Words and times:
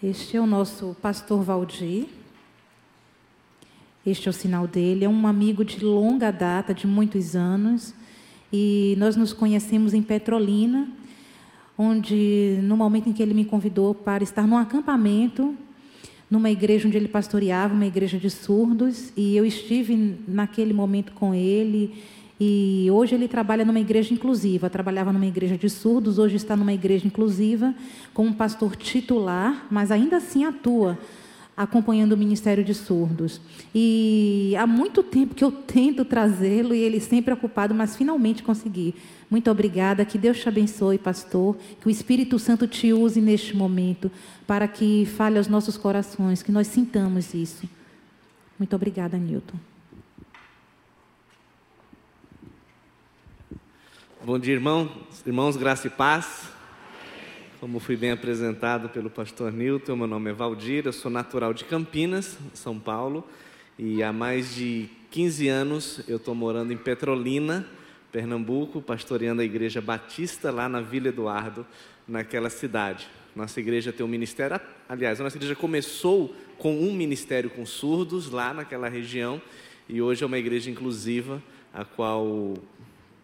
Este 0.00 0.36
é 0.36 0.40
o 0.40 0.46
nosso 0.46 0.94
pastor 1.02 1.42
Valdir. 1.42 2.06
Este 4.06 4.28
é 4.28 4.30
o 4.30 4.32
sinal 4.32 4.64
dele. 4.68 5.04
É 5.04 5.08
um 5.08 5.26
amigo 5.26 5.64
de 5.64 5.84
longa 5.84 6.30
data, 6.30 6.72
de 6.72 6.86
muitos 6.86 7.34
anos. 7.34 7.92
E 8.52 8.94
nós 8.96 9.16
nos 9.16 9.32
conhecemos 9.32 9.94
em 9.94 10.00
Petrolina, 10.00 10.88
onde, 11.76 12.60
no 12.62 12.76
momento 12.76 13.08
em 13.08 13.12
que 13.12 13.20
ele 13.20 13.34
me 13.34 13.44
convidou 13.44 13.92
para 13.92 14.22
estar 14.22 14.46
num 14.46 14.56
acampamento, 14.56 15.56
numa 16.30 16.48
igreja 16.48 16.86
onde 16.86 16.96
ele 16.96 17.08
pastoreava, 17.08 17.74
uma 17.74 17.86
igreja 17.86 18.18
de 18.18 18.30
surdos, 18.30 19.12
e 19.16 19.36
eu 19.36 19.44
estive 19.44 20.16
naquele 20.28 20.72
momento 20.72 21.10
com 21.12 21.34
ele 21.34 21.92
e 22.40 22.88
hoje 22.92 23.14
ele 23.14 23.26
trabalha 23.26 23.64
numa 23.64 23.80
igreja 23.80 24.14
inclusiva. 24.14 24.70
Trabalhava 24.70 25.12
numa 25.12 25.26
igreja 25.26 25.58
de 25.58 25.68
surdos, 25.68 26.18
hoje 26.18 26.36
está 26.36 26.56
numa 26.56 26.72
igreja 26.72 27.06
inclusiva, 27.06 27.74
como 28.14 28.34
pastor 28.34 28.76
titular, 28.76 29.66
mas 29.70 29.90
ainda 29.90 30.18
assim 30.18 30.44
atua 30.44 30.98
acompanhando 31.58 32.12
o 32.12 32.16
ministério 32.16 32.62
de 32.62 32.72
surdos. 32.72 33.40
E 33.74 34.54
há 34.56 34.64
muito 34.64 35.02
tempo 35.02 35.34
que 35.34 35.42
eu 35.42 35.50
tento 35.50 36.04
trazê-lo 36.04 36.72
e 36.72 36.78
ele 36.78 37.00
sempre 37.00 37.34
ocupado, 37.34 37.74
mas 37.74 37.96
finalmente 37.96 38.44
consegui. 38.44 38.94
Muito 39.28 39.50
obrigada. 39.50 40.04
Que 40.04 40.16
Deus 40.16 40.38
te 40.38 40.48
abençoe, 40.48 40.98
pastor. 40.98 41.56
Que 41.80 41.88
o 41.88 41.90
Espírito 41.90 42.38
Santo 42.38 42.68
te 42.68 42.92
use 42.92 43.20
neste 43.20 43.56
momento 43.56 44.08
para 44.46 44.68
que 44.68 45.04
fale 45.16 45.36
aos 45.36 45.48
nossos 45.48 45.76
corações, 45.76 46.44
que 46.44 46.52
nós 46.52 46.68
sintamos 46.68 47.34
isso. 47.34 47.68
Muito 48.56 48.76
obrigada, 48.76 49.18
Newton. 49.18 49.58
Bom 54.24 54.36
dia, 54.36 54.54
irmão. 54.54 54.90
irmãos, 55.24 55.56
graça 55.56 55.86
e 55.86 55.90
paz. 55.90 56.48
Como 57.60 57.78
fui 57.78 57.96
bem 57.96 58.10
apresentado 58.10 58.88
pelo 58.88 59.08
pastor 59.08 59.52
Newton, 59.52 59.94
meu 59.94 60.08
nome 60.08 60.30
é 60.30 60.32
Valdir, 60.32 60.86
eu 60.86 60.92
sou 60.92 61.08
natural 61.08 61.54
de 61.54 61.64
Campinas, 61.64 62.36
São 62.52 62.80
Paulo, 62.80 63.24
e 63.78 64.02
há 64.02 64.12
mais 64.12 64.56
de 64.56 64.88
15 65.12 65.48
anos 65.48 66.02
eu 66.08 66.16
estou 66.16 66.34
morando 66.34 66.72
em 66.72 66.76
Petrolina, 66.76 67.64
Pernambuco, 68.10 68.82
pastoreando 68.82 69.40
a 69.40 69.44
igreja 69.44 69.80
batista 69.80 70.50
lá 70.50 70.68
na 70.68 70.80
Vila 70.80 71.08
Eduardo, 71.08 71.64
naquela 72.06 72.50
cidade. 72.50 73.06
Nossa 73.36 73.60
igreja 73.60 73.92
tem 73.92 74.04
um 74.04 74.08
ministério, 74.08 74.60
aliás, 74.88 75.20
a 75.20 75.24
nossa 75.24 75.36
igreja 75.36 75.54
começou 75.54 76.34
com 76.58 76.76
um 76.76 76.92
ministério 76.92 77.48
com 77.50 77.64
surdos 77.64 78.28
lá 78.28 78.52
naquela 78.52 78.88
região, 78.88 79.40
e 79.88 80.02
hoje 80.02 80.24
é 80.24 80.26
uma 80.26 80.38
igreja 80.38 80.68
inclusiva, 80.68 81.40
a 81.72 81.84
qual 81.84 82.54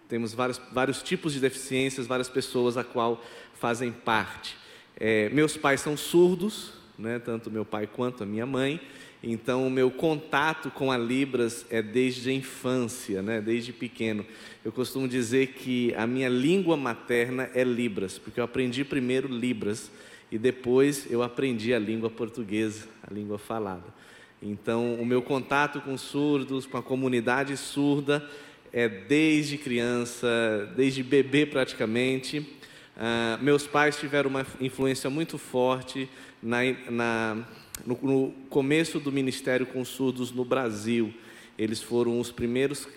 temos 0.08 0.34
vários, 0.34 0.60
vários 0.72 1.02
tipos 1.02 1.32
de 1.32 1.40
deficiências, 1.40 2.06
várias 2.06 2.28
pessoas 2.28 2.76
a 2.76 2.84
qual 2.84 3.22
fazem 3.54 3.90
parte. 3.90 4.56
É, 4.96 5.28
meus 5.30 5.56
pais 5.56 5.80
são 5.80 5.96
surdos, 5.96 6.72
né, 6.98 7.18
tanto 7.18 7.50
meu 7.50 7.64
pai 7.64 7.86
quanto 7.86 8.22
a 8.22 8.26
minha 8.26 8.46
mãe, 8.46 8.80
então 9.22 9.66
o 9.66 9.70
meu 9.70 9.90
contato 9.90 10.70
com 10.70 10.92
a 10.92 10.98
Libras 10.98 11.64
é 11.70 11.80
desde 11.80 12.28
a 12.28 12.32
infância, 12.32 13.22
né, 13.22 13.40
desde 13.40 13.72
pequeno. 13.72 14.24
Eu 14.64 14.70
costumo 14.70 15.08
dizer 15.08 15.48
que 15.48 15.94
a 15.94 16.06
minha 16.06 16.28
língua 16.28 16.76
materna 16.76 17.50
é 17.54 17.64
Libras, 17.64 18.18
porque 18.18 18.38
eu 18.38 18.44
aprendi 18.44 18.84
primeiro 18.84 19.26
Libras 19.26 19.90
e 20.30 20.38
depois 20.38 21.10
eu 21.10 21.22
aprendi 21.22 21.72
a 21.72 21.78
língua 21.78 22.10
portuguesa, 22.10 22.86
a 23.02 23.12
língua 23.12 23.38
falada. 23.38 24.04
Então, 24.42 24.94
o 24.96 25.06
meu 25.06 25.22
contato 25.22 25.80
com 25.80 25.96
surdos, 25.96 26.66
com 26.66 26.76
a 26.76 26.82
comunidade 26.82 27.56
surda, 27.56 28.28
é, 28.74 28.88
desde 28.88 29.56
criança, 29.56 30.68
desde 30.76 31.04
bebê 31.04 31.46
praticamente. 31.46 32.40
Uh, 32.40 33.40
meus 33.40 33.68
pais 33.68 33.96
tiveram 33.96 34.28
uma 34.28 34.44
influência 34.60 35.08
muito 35.08 35.38
forte 35.38 36.08
na, 36.42 36.58
na, 36.90 37.46
no, 37.86 37.98
no, 38.02 38.32
começo 38.50 38.98
do 38.98 39.12
ministério 39.12 39.64
com 39.64 39.84
surdos 39.84 40.32
no 40.32 40.44
Brasil. 40.44 41.14
Eles 41.56 41.80
foram 41.80 42.18
os 42.18 42.32
primeiros, 42.32 42.88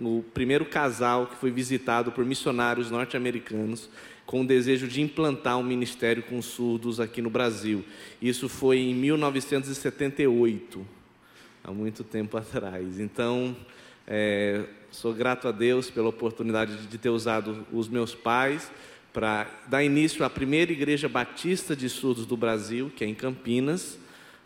o 0.00 0.24
primeiro 0.32 0.64
casal 0.64 1.26
que 1.26 1.36
foi 1.36 1.50
visitado 1.50 2.10
por 2.10 2.24
missionários 2.24 2.90
norte-americanos 2.90 3.90
com 4.24 4.40
o 4.40 4.46
desejo 4.46 4.88
de 4.88 5.02
implantar 5.02 5.58
um 5.58 5.62
ministério 5.62 6.22
com 6.22 6.40
surdos 6.40 6.98
aqui 6.98 7.20
no 7.20 7.28
Brasil. 7.28 7.84
Isso 8.22 8.48
foi 8.48 8.78
em 8.78 8.94
1978, 8.94 10.86
há 11.64 11.72
muito 11.72 12.04
tempo 12.04 12.36
atrás. 12.38 13.00
Então, 13.00 13.56
é, 14.06 14.64
sou 14.90 15.14
grato 15.14 15.46
a 15.46 15.52
Deus 15.52 15.90
pela 15.90 16.08
oportunidade 16.08 16.86
de 16.86 16.98
ter 16.98 17.10
usado 17.10 17.66
os 17.72 17.88
meus 17.88 18.14
pais 18.14 18.70
para 19.12 19.46
dar 19.68 19.84
início 19.84 20.24
à 20.24 20.30
primeira 20.30 20.72
igreja 20.72 21.08
batista 21.08 21.74
de 21.74 21.88
surdos 21.88 22.26
do 22.26 22.36
Brasil, 22.36 22.90
que 22.94 23.04
é 23.04 23.06
em 23.06 23.14
Campinas, 23.14 23.98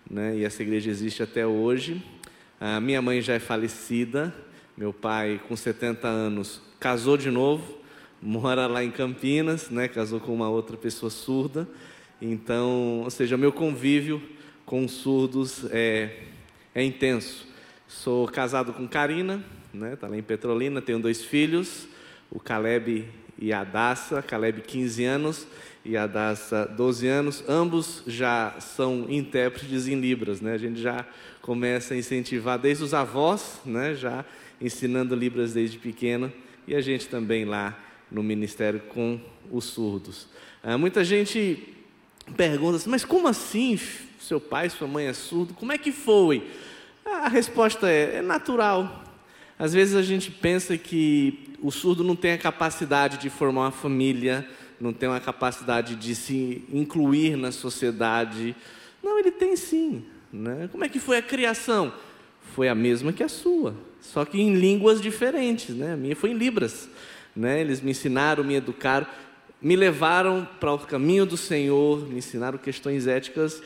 né? 0.09 0.37
e 0.37 0.44
essa 0.44 0.62
igreja 0.62 0.91
existe 0.91 1.22
até 1.22 1.47
hoje. 1.47 2.03
A 2.60 2.81
minha 2.81 3.00
mãe 3.00 3.21
já 3.21 3.34
é 3.34 3.38
falecida, 3.38 4.34
meu 4.77 4.93
pai, 4.93 5.41
com 5.49 5.56
70 5.56 6.06
anos, 6.09 6.61
casou 6.78 7.16
de 7.16 7.31
novo, 7.31 7.78
mora 8.21 8.66
lá 8.66 8.82
em 8.82 8.91
Campinas, 8.91 9.71
né? 9.71 9.88
casou 9.88 10.21
com 10.21 10.34
uma 10.34 10.49
outra 10.49 10.76
pessoa 10.76 11.11
surda. 11.11 11.69
Então, 12.21 13.00
ou 13.00 13.11
seja, 13.11 13.37
meu 13.37 13.53
convívio 13.53 14.22
com 14.65 14.87
surdos 14.88 15.66
é, 15.71 16.21
é 16.75 16.82
intenso. 16.82 17.47
Sou 17.87 18.26
casado 18.26 18.72
com 18.72 18.88
Karina, 18.88 19.44
né? 19.75 19.97
Tá 19.97 20.09
lá 20.09 20.17
em 20.17 20.23
Petrolina, 20.23 20.81
tenho 20.81 20.99
dois 20.99 21.23
filhos, 21.23 21.87
o 22.31 22.39
Caleb 22.39 23.07
e 23.39 23.53
a 23.53 23.65
Daça, 23.65 24.23
Caleb 24.23 24.62
15 24.62 25.05
anos 25.05 25.47
e 25.85 25.97
a 25.97 26.07
Daça 26.07 26.65
12 26.67 27.07
anos, 27.07 27.45
ambos 27.49 28.03
já 28.07 28.55
são 28.61 29.07
intérpretes 29.11 29.87
em 29.87 30.01
Libras, 30.01 30.41
né? 30.41 30.55
A 30.55 30.59
gente 30.59 30.81
já 30.81 31.05
começa 31.43 31.93
a 31.93 31.97
incentivar 31.97 32.59
desde 32.59 32.85
os 32.85 32.95
avós, 32.95 33.61
né? 33.67 33.95
Já 33.95 34.25
ensinando 34.61 35.15
Libras 35.15 35.53
desde 35.53 35.79
pequeno 35.79 36.33
e 36.67 36.75
a 36.75 36.81
gente 36.81 37.09
também 37.09 37.45
lá 37.45 37.79
no 38.11 38.23
ministério 38.23 38.81
com 38.89 39.21
os 39.51 39.65
surdos. 39.65 40.29
Ah, 40.62 40.79
muita 40.79 41.05
gente 41.05 41.75
pergunta 42.37 42.77
assim, 42.77 42.89
mas 42.89 43.05
como 43.05 43.29
assim 43.29 43.79
seu 44.19 44.41
pai, 44.41 44.71
sua 44.71 44.89
mãe 44.89 45.06
é 45.06 45.12
surdo? 45.12 45.53
Como 45.53 45.73
é 45.73 45.77
que 45.77 45.93
foi? 45.93 46.49
A 47.05 47.29
resposta 47.29 47.91
é, 47.91 48.17
é 48.17 48.23
natural. 48.23 49.03
Às 49.59 49.72
vezes 49.72 49.94
a 49.94 50.03
gente 50.03 50.31
pensa 50.31 50.76
que 50.76 51.54
o 51.60 51.70
surdo 51.70 52.03
não 52.03 52.16
tem 52.16 52.32
a 52.32 52.38
capacidade 52.38 53.19
de 53.19 53.31
formar 53.31 53.62
uma 53.62 53.70
família, 53.70 54.47
não 54.81 54.92
tem 54.92 55.09
uma 55.09 55.20
capacidade 55.20 55.94
de 55.94 56.15
se 56.15 56.65
incluir 56.72 57.37
na 57.37 57.53
sociedade. 57.53 58.54
Não, 59.03 59.19
ele 59.19 59.31
tem 59.31 59.56
sim. 59.56 60.04
Né? 60.32 60.69
Como 60.72 60.84
é 60.84 60.88
que 60.88 60.98
foi 60.98 61.19
a 61.19 61.22
criação? 61.22 61.93
Foi 62.54 62.69
a 62.69 62.75
mesma 62.75 63.12
que 63.12 63.22
a 63.22 63.28
sua, 63.28 63.75
só 64.00 64.25
que 64.25 64.41
em 64.41 64.54
línguas 64.54 65.00
diferentes. 65.00 65.75
Né? 65.75 65.93
A 65.93 65.97
minha 65.97 66.16
foi 66.16 66.31
em 66.31 66.34
Libras. 66.34 66.88
Né? 67.34 67.60
Eles 67.60 67.81
me 67.81 67.93
ensinaram, 67.93 68.43
me 68.43 68.54
educaram, 68.54 69.06
me 69.62 69.76
levaram 69.76 70.47
para 70.60 70.72
o 70.72 70.78
caminho 70.78 71.25
do 71.25 71.37
Senhor, 71.37 72.06
me 72.09 72.19
ensinaram 72.19 72.59
questões 72.59 73.06
éticas, 73.06 73.62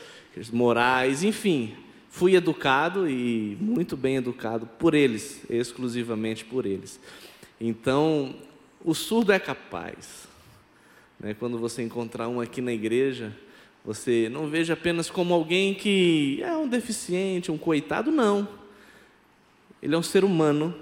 morais, 0.53 1.23
enfim, 1.23 1.75
fui 2.09 2.35
educado 2.35 3.07
e 3.09 3.57
muito 3.61 3.95
bem 3.95 4.17
educado 4.17 4.65
por 4.65 4.93
eles, 4.93 5.41
exclusivamente 5.49 6.43
por 6.43 6.65
eles. 6.65 6.99
Então, 7.61 8.35
o 8.83 8.93
surdo 8.93 9.31
é 9.31 9.39
capaz. 9.39 10.27
Né? 11.19 11.33
Quando 11.33 11.57
você 11.57 11.83
encontrar 11.83 12.27
um 12.27 12.41
aqui 12.41 12.61
na 12.61 12.73
igreja, 12.73 13.35
você 13.85 14.27
não 14.29 14.47
veja 14.47 14.73
apenas 14.73 15.09
como 15.09 15.33
alguém 15.33 15.73
que 15.73 16.41
é 16.43 16.55
um 16.55 16.67
deficiente, 16.67 17.51
um 17.51 17.57
coitado, 17.57 18.11
não. 18.11 18.47
Ele 19.81 19.95
é 19.95 19.97
um 19.97 20.03
ser 20.03 20.23
humano, 20.23 20.75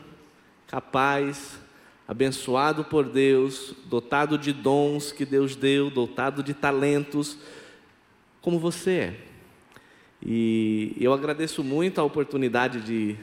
capaz, 0.65 1.59
abençoado 2.07 2.83
por 2.85 3.06
Deus, 3.06 3.75
dotado 3.85 4.38
de 4.38 4.53
dons 4.53 5.12
que 5.12 5.25
Deus 5.25 5.56
deu, 5.56 5.89
dotado 5.89 6.41
de 6.41 6.53
talentos, 6.53 7.38
como 8.41 8.57
você 8.57 8.91
é. 8.91 9.26
E 10.25 10.95
eu 10.99 11.13
agradeço 11.13 11.63
muito 11.63 12.01
a 12.01 12.03
oportunidade 12.03 12.81
de 12.81 13.15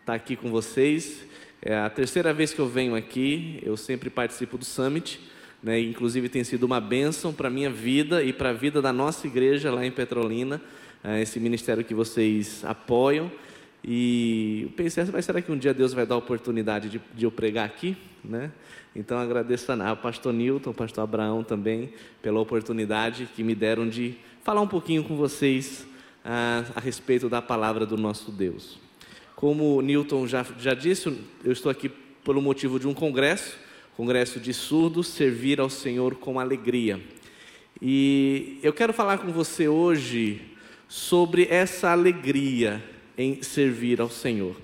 estar 0.00 0.14
aqui 0.14 0.34
com 0.34 0.50
vocês. 0.50 1.24
É 1.62 1.76
a 1.76 1.88
terceira 1.88 2.32
vez 2.32 2.52
que 2.52 2.58
eu 2.58 2.68
venho 2.68 2.94
aqui, 2.94 3.60
eu 3.62 3.76
sempre 3.76 4.10
participo 4.10 4.58
do 4.58 4.64
Summit, 4.64 5.20
né? 5.62 5.78
inclusive 5.78 6.28
tem 6.28 6.42
sido 6.42 6.64
uma 6.64 6.80
bênção 6.80 7.32
para 7.32 7.48
a 7.48 7.50
minha 7.50 7.70
vida 7.70 8.22
e 8.22 8.32
para 8.32 8.50
a 8.50 8.52
vida 8.52 8.82
da 8.82 8.92
nossa 8.92 9.26
igreja 9.26 9.70
lá 9.70 9.84
em 9.84 9.90
Petrolina, 9.90 10.60
é, 11.04 11.20
esse 11.20 11.38
ministério 11.38 11.84
que 11.84 11.94
vocês 11.94 12.64
apoiam. 12.64 13.30
E 13.84 14.62
eu 14.64 14.70
pensei, 14.70 15.04
mas 15.12 15.24
será 15.24 15.40
que 15.40 15.52
um 15.52 15.56
dia 15.56 15.72
Deus 15.72 15.92
vai 15.92 16.04
dar 16.04 16.16
a 16.16 16.18
oportunidade 16.18 16.88
de, 16.88 17.00
de 17.14 17.24
eu 17.24 17.30
pregar 17.30 17.64
aqui? 17.64 17.96
Né? 18.24 18.50
Então 18.94 19.18
agradeço 19.18 19.70
ao 19.70 19.96
pastor 19.96 20.32
Newton, 20.32 20.70
ao 20.70 20.74
pastor 20.74 21.04
Abraão 21.04 21.44
também, 21.44 21.92
pela 22.20 22.40
oportunidade 22.40 23.28
que 23.36 23.44
me 23.44 23.54
deram 23.54 23.88
de 23.88 24.16
falar 24.42 24.60
um 24.60 24.66
pouquinho 24.66 25.04
com 25.04 25.16
vocês 25.16 25.86
a, 26.24 26.64
a 26.74 26.80
respeito 26.80 27.28
da 27.28 27.40
palavra 27.40 27.86
do 27.86 27.96
nosso 27.96 28.30
Deus. 28.30 28.78
Como 29.34 29.80
Newton 29.80 30.26
já, 30.26 30.44
já 30.58 30.74
disse, 30.74 31.08
eu 31.44 31.52
estou 31.52 31.70
aqui 31.70 31.88
pelo 32.24 32.42
motivo 32.42 32.78
de 32.78 32.86
um 32.86 32.94
congresso, 32.94 33.56
congresso 33.96 34.38
de 34.38 34.52
surdos, 34.52 35.08
servir 35.08 35.60
ao 35.60 35.70
Senhor 35.70 36.14
com 36.16 36.38
alegria. 36.38 37.00
E 37.80 38.58
eu 38.62 38.72
quero 38.72 38.92
falar 38.92 39.18
com 39.18 39.32
você 39.32 39.68
hoje 39.68 40.42
sobre 40.88 41.46
essa 41.48 41.90
alegria 41.90 42.84
em 43.16 43.42
servir 43.42 44.00
ao 44.00 44.10
Senhor. 44.10 44.56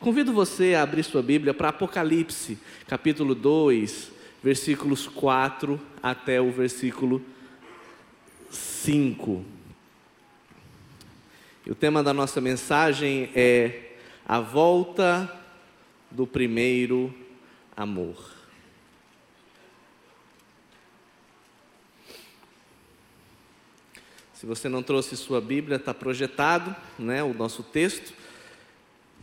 Convido 0.00 0.32
você 0.32 0.74
a 0.74 0.82
abrir 0.82 1.02
sua 1.02 1.22
Bíblia 1.22 1.54
para 1.54 1.68
Apocalipse, 1.68 2.58
capítulo 2.86 3.34
2, 3.34 4.10
versículos 4.42 5.06
4 5.06 5.80
até 6.02 6.40
o 6.40 6.50
versículo 6.50 7.22
5. 8.50 9.44
O 11.66 11.74
tema 11.74 12.02
da 12.02 12.12
nossa 12.12 12.42
mensagem 12.42 13.30
é 13.34 13.94
a 14.26 14.38
volta 14.38 15.32
do 16.10 16.26
primeiro 16.26 17.14
amor. 17.74 18.34
Se 24.34 24.44
você 24.44 24.68
não 24.68 24.82
trouxe 24.82 25.16
sua 25.16 25.40
Bíblia, 25.40 25.76
está 25.76 25.94
projetado 25.94 26.76
né, 26.98 27.22
o 27.22 27.32
nosso 27.32 27.62
texto, 27.62 28.12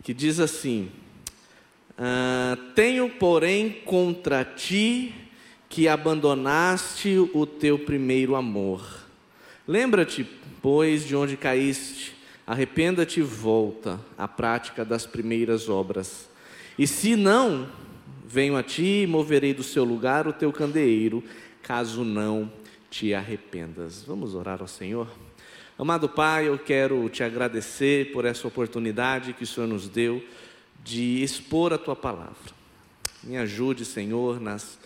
que 0.01 0.11
diz 0.11 0.39
assim: 0.39 0.91
ah, 1.95 2.57
Tenho, 2.73 3.07
porém, 3.07 3.69
contra 3.85 4.43
ti 4.43 5.13
que 5.69 5.88
abandonaste 5.88 7.19
o 7.35 7.45
teu 7.45 7.77
primeiro 7.77 8.35
amor. 8.35 9.05
Lembra-te, 9.67 10.27
pois, 10.59 11.05
de 11.05 11.15
onde 11.15 11.38
caíste, 11.38 12.19
arrependa-te 12.45 13.19
e 13.19 13.23
volta 13.23 13.99
à 14.17 14.27
prática 14.27 14.83
das 14.83 15.05
primeiras 15.05 15.69
obras. 15.69 16.29
E 16.77 16.88
se 16.88 17.15
não, 17.15 17.69
venho 18.25 18.55
a 18.55 18.63
ti 18.63 19.03
e 19.03 19.07
moverei 19.07 19.53
do 19.53 19.63
seu 19.63 19.83
lugar 19.83 20.27
o 20.27 20.33
teu 20.33 20.51
candeeiro, 20.51 21.23
caso 21.61 22.03
não 22.03 22.51
te 22.89 23.13
arrependas. 23.13 24.03
Vamos 24.03 24.35
orar 24.35 24.61
ao 24.61 24.67
Senhor? 24.67 25.07
Amado 25.77 26.09
Pai, 26.09 26.47
eu 26.47 26.57
quero 26.59 27.07
te 27.09 27.23
agradecer 27.23 28.11
por 28.11 28.25
essa 28.25 28.47
oportunidade 28.47 29.33
que 29.33 29.43
o 29.43 29.47
Senhor 29.47 29.67
nos 29.67 29.88
deu 29.88 30.23
de 30.83 31.23
expor 31.23 31.73
a 31.73 31.77
tua 31.77 31.95
palavra. 31.95 32.61
Me 33.23 33.38
ajude, 33.38 33.85
Senhor, 33.85 34.39
nas 34.39 34.79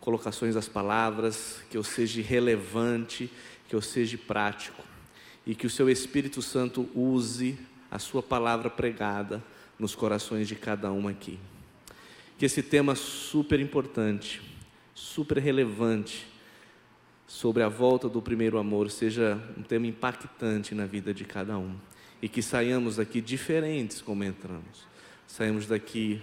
colocações 0.00 0.54
das 0.54 0.68
palavras, 0.68 1.58
que 1.70 1.76
eu 1.76 1.82
seja 1.82 2.22
relevante, 2.22 3.30
que 3.68 3.74
eu 3.74 3.82
seja 3.82 4.18
prático 4.18 4.82
e 5.46 5.54
que 5.54 5.66
o 5.66 5.70
seu 5.70 5.88
Espírito 5.88 6.42
Santo 6.42 6.88
use 6.94 7.58
a 7.90 7.98
sua 7.98 8.22
palavra 8.22 8.68
pregada 8.68 9.42
nos 9.78 9.94
corações 9.94 10.48
de 10.48 10.56
cada 10.56 10.90
um 10.92 11.06
aqui. 11.06 11.38
Que 12.36 12.44
esse 12.44 12.62
tema 12.62 12.94
super 12.94 13.60
importante, 13.60 14.42
super 14.94 15.38
relevante, 15.38 16.26
sobre 17.26 17.62
a 17.62 17.68
volta 17.68 18.08
do 18.08 18.22
primeiro 18.22 18.58
amor 18.58 18.90
seja 18.90 19.40
um 19.56 19.62
tema 19.62 19.86
impactante 19.86 20.74
na 20.74 20.86
vida 20.86 21.12
de 21.12 21.24
cada 21.24 21.58
um 21.58 21.74
e 22.22 22.28
que 22.28 22.40
saiamos 22.40 22.96
daqui 22.96 23.20
diferentes 23.20 24.00
como 24.00 24.24
entramos. 24.24 24.86
Saímos 25.26 25.66
daqui 25.66 26.22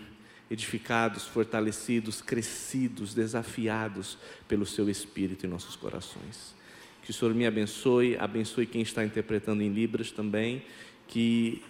edificados, 0.50 1.26
fortalecidos, 1.26 2.22
crescidos, 2.22 3.14
desafiados 3.14 4.18
pelo 4.48 4.66
seu 4.66 4.90
espírito 4.90 5.46
em 5.46 5.50
nossos 5.50 5.76
corações. 5.76 6.56
Que 7.04 7.12
o 7.12 7.14
Senhor 7.14 7.34
me 7.34 7.46
abençoe, 7.46 8.18
abençoe 8.18 8.66
quem 8.66 8.82
está 8.82 9.04
interpretando 9.04 9.62
em 9.62 9.70
Libras 9.70 10.10
também, 10.10 10.64
que 11.08 11.62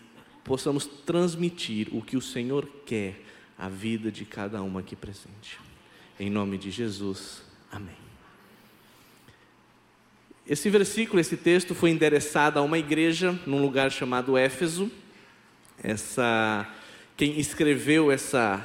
possamos 0.43 0.85
transmitir 0.85 1.87
o 1.91 2.01
que 2.01 2.15
o 2.15 2.21
Senhor 2.21 2.69
quer 2.85 3.19
à 3.57 3.67
vida 3.67 4.11
de 4.11 4.25
cada 4.25 4.61
um 4.61 4.77
aqui 4.77 4.95
presente. 4.95 5.59
Em 6.19 6.29
nome 6.29 6.57
de 6.57 6.69
Jesus. 6.69 7.41
Amém. 7.71 7.95
Esse 10.45 10.69
versículo, 10.69 11.19
esse 11.19 11.37
texto 11.37 11.73
foi 11.73 11.89
endereçado 11.89 12.59
a 12.59 12.61
uma 12.61 12.77
igreja 12.77 13.39
num 13.47 13.61
lugar 13.61 13.91
chamado 13.91 14.37
Éfeso. 14.37 14.91
Essa, 15.81 16.69
quem 17.15 17.39
escreveu 17.39 18.11
essa, 18.11 18.63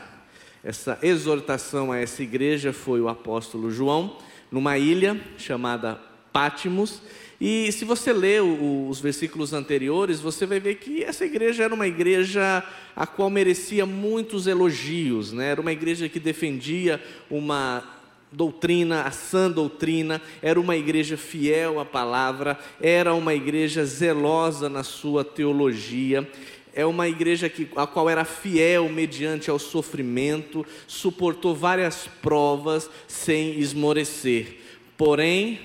essa 0.62 0.98
exortação 1.02 1.92
a 1.92 1.98
essa 1.98 2.22
igreja 2.22 2.72
foi 2.72 3.00
o 3.00 3.08
apóstolo 3.08 3.70
João, 3.70 4.18
numa 4.50 4.76
ilha 4.76 5.18
chamada 5.38 6.07
Pátimos. 6.32 7.02
E 7.40 7.70
se 7.70 7.84
você 7.84 8.12
ler 8.12 8.42
os 8.42 9.00
versículos 9.00 9.52
anteriores, 9.52 10.20
você 10.20 10.44
vai 10.44 10.58
ver 10.58 10.74
que 10.76 11.04
essa 11.04 11.24
igreja 11.24 11.62
era 11.62 11.74
uma 11.74 11.86
igreja 11.86 12.64
a 12.96 13.06
qual 13.06 13.30
merecia 13.30 13.86
muitos 13.86 14.48
elogios, 14.48 15.32
né? 15.32 15.50
era 15.50 15.60
uma 15.60 15.70
igreja 15.70 16.08
que 16.08 16.18
defendia 16.18 17.00
uma 17.30 17.84
doutrina, 18.32 19.02
a 19.02 19.10
sã 19.10 19.50
doutrina, 19.50 20.20
era 20.42 20.60
uma 20.60 20.76
igreja 20.76 21.16
fiel 21.16 21.78
à 21.78 21.84
palavra, 21.84 22.58
era 22.80 23.14
uma 23.14 23.34
igreja 23.34 23.84
zelosa 23.84 24.68
na 24.68 24.82
sua 24.82 25.24
teologia, 25.24 26.28
é 26.74 26.84
uma 26.84 27.08
igreja 27.08 27.48
que, 27.48 27.68
a 27.76 27.86
qual 27.86 28.10
era 28.10 28.24
fiel 28.24 28.88
mediante 28.88 29.50
ao 29.50 29.58
sofrimento, 29.58 30.66
suportou 30.86 31.54
várias 31.54 32.08
provas 32.20 32.90
sem 33.06 33.58
esmorecer. 33.58 34.58
Porém, 34.96 35.60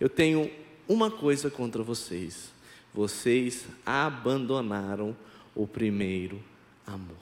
eu 0.00 0.08
tenho 0.08 0.50
uma 0.88 1.10
coisa 1.10 1.50
contra 1.50 1.82
vocês: 1.82 2.52
vocês 2.92 3.66
abandonaram 3.84 5.16
o 5.54 5.66
primeiro 5.66 6.42
amor. 6.86 7.16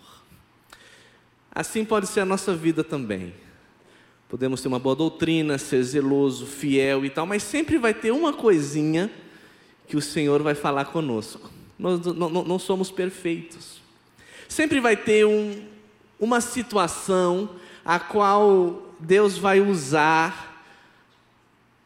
Assim 1.50 1.85
pode 1.85 2.06
ser 2.09 2.21
a 2.21 2.25
nossa 2.25 2.55
vida 2.55 2.82
também. 2.82 3.32
Podemos 4.29 4.61
ter 4.61 4.67
uma 4.67 4.81
boa 4.81 4.97
doutrina, 4.97 5.59
ser 5.59 5.82
zeloso, 5.85 6.47
fiel 6.47 7.05
e 7.05 7.11
tal, 7.11 7.25
mas 7.25 7.43
sempre 7.43 7.79
vai 7.79 7.94
ter 7.94 8.11
uma 8.11 8.32
coisinha 8.32 9.11
que 9.87 9.97
o 9.97 10.03
Senhor 10.03 10.43
vai 10.43 10.55
falar 10.55 10.87
conosco. 10.87 11.50
Nós 11.79 12.00
não, 12.05 12.59
somos 12.59 12.91
perfeitos. 12.91 13.81
Sempre 14.49 14.81
vai 14.81 14.97
ter 14.97 15.25
um, 15.25 15.65
uma 16.19 16.41
situação 16.41 17.50
a 17.85 17.99
qual 18.00 18.94
Deus 18.99 19.37
vai 19.38 19.61
usar 19.61 20.54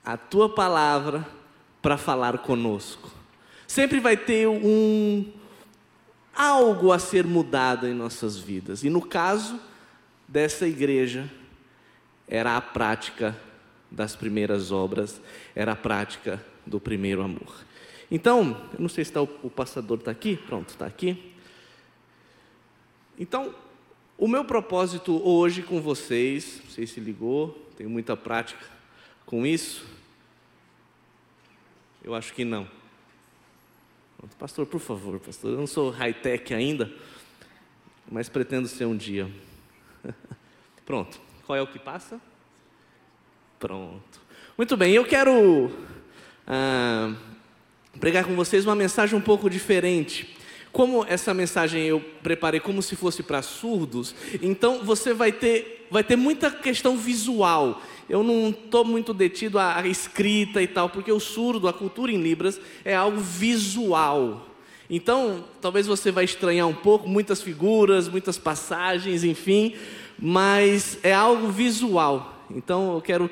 a 0.08 0.16
tua 0.16 0.48
palavra 0.48 1.28
para 1.82 1.98
falar 1.98 2.38
conosco. 2.38 3.10
Sempre 3.66 4.00
vai 4.00 4.16
ter 4.16 4.48
um 4.48 5.30
algo 6.34 6.92
a 6.92 6.98
ser 6.98 7.26
mudado 7.26 7.86
em 7.86 7.92
nossas 7.92 8.38
vidas. 8.38 8.82
E 8.82 8.88
no 8.88 9.02
caso 9.02 9.60
dessa 10.26 10.66
igreja, 10.66 11.30
era 12.26 12.56
a 12.56 12.60
prática 12.62 13.36
das 13.90 14.16
primeiras 14.16 14.72
obras, 14.72 15.20
era 15.54 15.72
a 15.72 15.76
prática 15.76 16.42
do 16.66 16.80
primeiro 16.80 17.20
amor. 17.20 17.66
Então, 18.10 18.56
eu 18.72 18.80
não 18.80 18.88
sei 18.88 19.04
se 19.04 19.10
está 19.10 19.20
o, 19.20 19.28
o 19.42 19.50
passador 19.50 19.98
está 19.98 20.10
aqui, 20.10 20.38
pronto, 20.38 20.70
está 20.70 20.86
aqui. 20.86 21.34
Então, 23.18 23.54
o 24.16 24.26
meu 24.26 24.42
propósito 24.42 25.20
hoje 25.22 25.60
com 25.60 25.82
vocês, 25.82 26.62
não 26.64 26.70
sei 26.70 26.86
se 26.86 26.98
ligou, 26.98 27.68
tenho 27.76 27.90
muita 27.90 28.16
prática 28.16 28.64
com 29.26 29.44
isso. 29.44 29.97
Eu 32.02 32.14
acho 32.14 32.32
que 32.32 32.44
não. 32.44 32.68
Pastor, 34.38 34.66
por 34.66 34.80
favor, 34.80 35.20
pastor, 35.20 35.52
eu 35.52 35.58
não 35.58 35.66
sou 35.66 35.90
high-tech 35.90 36.52
ainda, 36.52 36.92
mas 38.10 38.28
pretendo 38.28 38.66
ser 38.66 38.84
um 38.84 38.96
dia. 38.96 39.30
Pronto. 40.84 41.20
Qual 41.46 41.56
é 41.56 41.62
o 41.62 41.66
que 41.66 41.78
passa? 41.78 42.20
Pronto. 43.58 44.20
Muito 44.56 44.76
bem, 44.76 44.92
eu 44.92 45.04
quero 45.04 45.70
ah, 46.46 47.14
pregar 47.98 48.24
com 48.24 48.34
vocês 48.34 48.64
uma 48.64 48.74
mensagem 48.74 49.16
um 49.16 49.20
pouco 49.20 49.48
diferente. 49.48 50.36
Como 50.72 51.04
essa 51.04 51.32
mensagem 51.32 51.82
eu 51.84 52.00
preparei 52.22 52.60
como 52.60 52.82
se 52.82 52.94
fosse 52.94 53.22
para 53.22 53.40
surdos, 53.40 54.14
então 54.42 54.84
você 54.84 55.14
vai 55.14 55.32
ter, 55.32 55.86
vai 55.90 56.04
ter 56.04 56.16
muita 56.16 56.50
questão 56.50 56.96
visual. 56.96 57.82
Eu 58.08 58.22
não 58.22 58.50
estou 58.50 58.84
muito 58.84 59.12
detido 59.12 59.58
à, 59.58 59.86
escrita 59.86 60.62
e 60.62 60.66
tal, 60.66 60.88
porque 60.88 61.12
o 61.12 61.20
surdo, 61.20 61.68
a 61.68 61.72
cultura 61.72 62.10
em 62.10 62.20
Libras, 62.20 62.60
é 62.84 62.94
algo 62.94 63.20
visual. 63.20 64.46
Então, 64.88 65.44
talvez 65.60 65.86
você 65.86 66.10
vai 66.10 66.24
estranhar 66.24 66.66
um 66.66 66.74
pouco, 66.74 67.08
muitas 67.08 67.42
figuras, 67.42 68.08
muitas 68.08 68.38
passagens, 68.38 69.22
enfim, 69.24 69.74
mas 70.18 70.98
é 71.02 71.12
algo 71.12 71.48
visual. 71.48 72.34
Então 72.50 72.94
eu 72.94 73.00
quero 73.00 73.30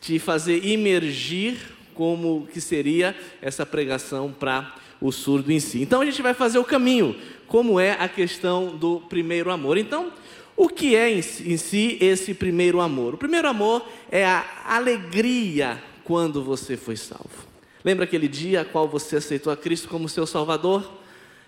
te 0.00 0.18
fazer 0.18 0.64
imergir 0.64 1.56
como 1.94 2.46
que 2.52 2.60
seria 2.60 3.16
essa 3.42 3.66
pregação 3.66 4.32
para 4.32 4.74
o 5.00 5.10
surdo 5.10 5.50
em 5.50 5.60
si. 5.60 5.80
Então 5.80 6.00
a 6.00 6.04
gente 6.04 6.22
vai 6.22 6.34
fazer 6.34 6.58
o 6.58 6.64
caminho, 6.64 7.16
como 7.46 7.80
é 7.80 7.92
a 7.92 8.08
questão 8.08 8.76
do 8.76 9.00
primeiro 9.00 9.50
amor. 9.50 9.78
Então, 9.78 10.12
o 10.58 10.68
que 10.68 10.96
é 10.96 11.08
em 11.08 11.22
si 11.22 11.96
esse 12.00 12.34
primeiro 12.34 12.80
amor? 12.80 13.14
O 13.14 13.16
primeiro 13.16 13.46
amor 13.46 13.88
é 14.10 14.26
a 14.26 14.44
alegria 14.66 15.80
quando 16.02 16.42
você 16.42 16.76
foi 16.76 16.96
salvo. 16.96 17.46
Lembra 17.84 18.04
aquele 18.04 18.26
dia 18.26 18.62
a 18.62 18.64
qual 18.64 18.88
você 18.88 19.16
aceitou 19.16 19.52
a 19.52 19.56
Cristo 19.56 19.88
como 19.88 20.08
seu 20.08 20.26
Salvador? 20.26 20.98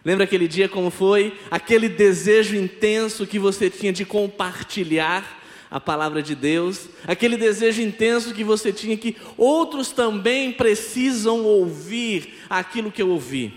Lembra 0.05 0.23
aquele 0.23 0.47
dia 0.47 0.69
como 0.69 0.91
foi? 0.91 1.37
Aquele 1.51 1.89
desejo 1.89 2.55
intenso 2.55 3.27
que 3.27 3.37
você 3.37 3.69
tinha 3.69 3.93
de 3.93 4.05
compartilhar 4.05 5.41
a 5.69 5.81
palavra 5.81 6.23
de 6.23 6.37
Deus, 6.37 6.89
aquele 7.05 7.37
desejo 7.37 7.83
intenso 7.83 8.33
que 8.33 8.45
você 8.45 8.73
tinha 8.73 8.97
que 8.97 9.17
outros 9.37 9.91
também 9.91 10.53
precisam 10.53 11.45
ouvir 11.45 12.35
aquilo 12.49 12.93
que 12.93 13.03
eu 13.03 13.11
ouvi, 13.11 13.55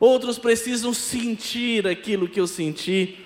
outros 0.00 0.38
precisam 0.38 0.92
sentir 0.92 1.86
aquilo 1.86 2.28
que 2.28 2.40
eu 2.40 2.48
senti. 2.48 3.18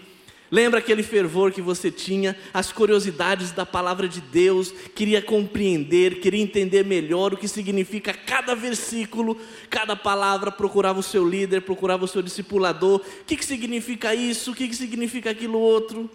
Lembra 0.51 0.79
aquele 0.79 1.03
fervor 1.03 1.51
que 1.51 1.61
você 1.61 1.91
tinha, 1.91 2.37
as 2.55 2.71
curiosidades 2.71 3.51
da 3.51 3.67
palavra 3.67 4.09
de 4.09 4.21
Deus, 4.21 4.73
queria 4.95 5.21
compreender, 5.21 6.21
queria 6.21 6.41
entender 6.41 6.85
melhor 6.85 7.35
o 7.35 7.37
que 7.37 7.49
significa 7.49 8.15
cada 8.15 8.55
versículo, 8.55 9.37
cada 9.69 9.97
palavra, 9.97 10.53
procurava 10.53 11.01
o 11.01 11.03
seu 11.03 11.29
líder, 11.29 11.63
procurava 11.63 12.05
o 12.05 12.09
seu 12.09 12.23
discipulador, 12.23 13.01
o 13.01 13.25
que, 13.25 13.37
que 13.37 13.45
significa 13.45 14.15
isso, 14.15 14.53
o 14.53 14.55
que, 14.55 14.69
que 14.69 14.77
significa 14.77 15.31
aquilo 15.31 15.59
outro. 15.59 16.09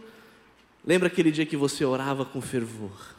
Lembra 0.86 1.08
aquele 1.08 1.32
dia 1.32 1.46
que 1.46 1.58
você 1.58 1.84
orava 1.84 2.24
com 2.24 2.40
fervor? 2.40 3.16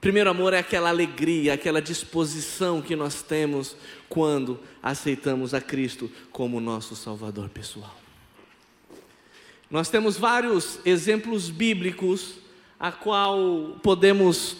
Primeiro 0.00 0.30
amor 0.30 0.54
é 0.54 0.58
aquela 0.58 0.88
alegria, 0.88 1.52
aquela 1.52 1.82
disposição 1.82 2.80
que 2.80 2.96
nós 2.96 3.20
temos 3.20 3.76
quando 4.08 4.58
aceitamos 4.82 5.52
a 5.52 5.60
Cristo 5.60 6.10
como 6.30 6.60
nosso 6.60 6.96
Salvador 6.96 7.48
pessoal. 7.48 8.07
Nós 9.70 9.88
temos 9.88 10.16
vários 10.16 10.78
exemplos 10.84 11.50
bíblicos 11.50 12.36
a 12.80 12.90
qual 12.90 13.76
podemos 13.82 14.56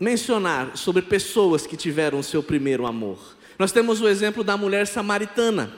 mencionar 0.00 0.76
sobre 0.76 1.02
pessoas 1.02 1.66
que 1.66 1.76
tiveram 1.76 2.20
o 2.20 2.24
seu 2.24 2.42
primeiro 2.42 2.86
amor. 2.86 3.36
Nós 3.58 3.72
temos 3.72 4.00
o 4.00 4.08
exemplo 4.08 4.44
da 4.44 4.56
mulher 4.56 4.86
samaritana. 4.86 5.72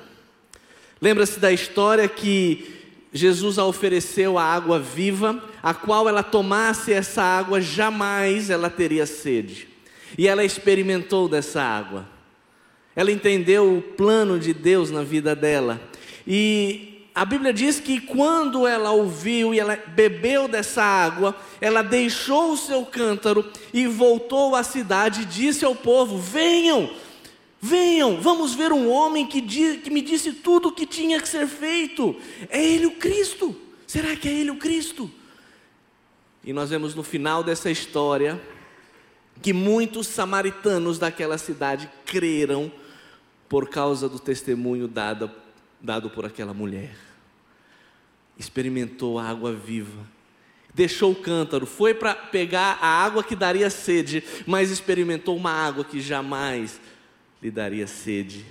Lembra-se 1.00 1.41
da 1.41 1.50
história 1.50 2.07
que 2.07 2.79
Jesus 3.12 3.59
a 3.59 3.65
ofereceu 3.65 4.39
a 4.39 4.45
água 4.45 4.79
viva, 4.79 5.43
a 5.62 5.75
qual 5.75 6.09
ela 6.09 6.23
tomasse 6.23 6.93
essa 6.93 7.23
água, 7.23 7.61
jamais 7.61 8.50
ela 8.50 8.71
teria 8.71 9.07
sede. 9.07 9.67
E 10.17 10.29
ela 10.29 10.45
experimentou 10.45 11.29
dessa 11.29 11.62
água. 11.62 12.07
Ela 12.95 13.11
entendeu 13.11 13.79
o 13.79 13.83
plano 13.83 14.39
de 14.39 14.53
Deus 14.53 14.91
na 14.91 15.03
vida 15.03 15.35
dela. 15.35 15.81
E 16.33 17.09
a 17.13 17.25
Bíblia 17.25 17.53
diz 17.53 17.81
que 17.81 18.01
quando 18.01 18.65
ela 18.65 18.93
ouviu 18.93 19.53
e 19.53 19.59
ela 19.59 19.75
bebeu 19.75 20.47
dessa 20.47 20.81
água, 20.81 21.35
ela 21.61 21.83
deixou 21.83 22.53
o 22.53 22.57
seu 22.57 22.87
cântaro 22.87 23.45
e 23.75 23.89
voltou 23.89 24.55
à 24.55 24.63
cidade 24.63 25.23
e 25.23 25.25
disse 25.25 25.65
ao 25.65 25.75
povo: 25.75 26.19
Venham, 26.19 26.89
venham, 27.61 28.21
vamos 28.21 28.55
ver 28.55 28.73
um 28.73 28.89
homem 28.89 29.27
que, 29.27 29.41
diz, 29.41 29.83
que 29.83 29.91
me 29.91 30.01
disse 30.01 30.33
tudo 30.35 30.69
o 30.69 30.73
que 30.73 30.87
tinha 30.87 31.21
que 31.21 31.29
ser 31.29 31.49
feito. 31.49 32.15
É 32.49 32.65
ele 32.65 32.87
o 32.87 32.93
Cristo. 32.93 33.57
Será 33.85 34.15
que 34.15 34.29
é 34.29 34.33
ele 34.33 34.53
o 34.53 34.57
Cristo? 34.57 35.11
E 36.45 36.53
nós 36.53 36.71
vemos 36.71 36.95
no 36.95 37.03
final 37.03 37.43
dessa 37.43 37.73
história 37.73 38.41
que 39.43 39.53
muitos 39.53 40.07
samaritanos 40.07 40.97
daquela 40.97 41.37
cidade 41.39 41.91
creram 42.07 42.71
por 43.49 43.69
causa 43.69 44.09
do 44.09 44.21
testemunho 44.21 44.87
dado 44.87 45.29
dado 45.81 46.11
por 46.11 46.25
aquela 46.25 46.53
mulher. 46.53 46.95
Experimentou 48.39 49.19
a 49.19 49.25
água 49.25 49.53
viva, 49.53 50.07
deixou 50.75 51.13
o 51.13 51.17
cântaro, 51.17 51.67
foi 51.67 51.95
para 51.95 52.15
pegar 52.15 52.79
a 52.81 52.87
água 52.87 53.23
que 53.23 53.37
daria 53.37 53.71
sede, 53.71 54.23
mas 54.47 54.71
experimentou 54.71 55.37
uma 55.37 55.53
água 55.53 55.85
que 55.85 56.01
jamais 56.01 56.81
lhe 57.43 57.51
daria 57.51 57.87
sede. 57.87 58.45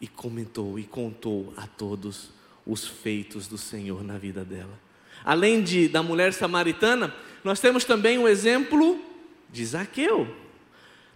E 0.00 0.08
comentou 0.08 0.78
e 0.78 0.84
contou 0.84 1.52
a 1.56 1.66
todos 1.66 2.30
os 2.66 2.86
feitos 2.86 3.46
do 3.46 3.58
Senhor 3.58 4.02
na 4.02 4.18
vida 4.18 4.44
dela. 4.44 4.78
Além 5.24 5.62
de 5.62 5.88
da 5.88 6.02
mulher 6.02 6.32
samaritana, 6.32 7.14
nós 7.44 7.60
temos 7.60 7.84
também 7.84 8.18
o 8.18 8.26
exemplo 8.26 9.00
de 9.50 9.64
Zaqueu. 9.64 10.34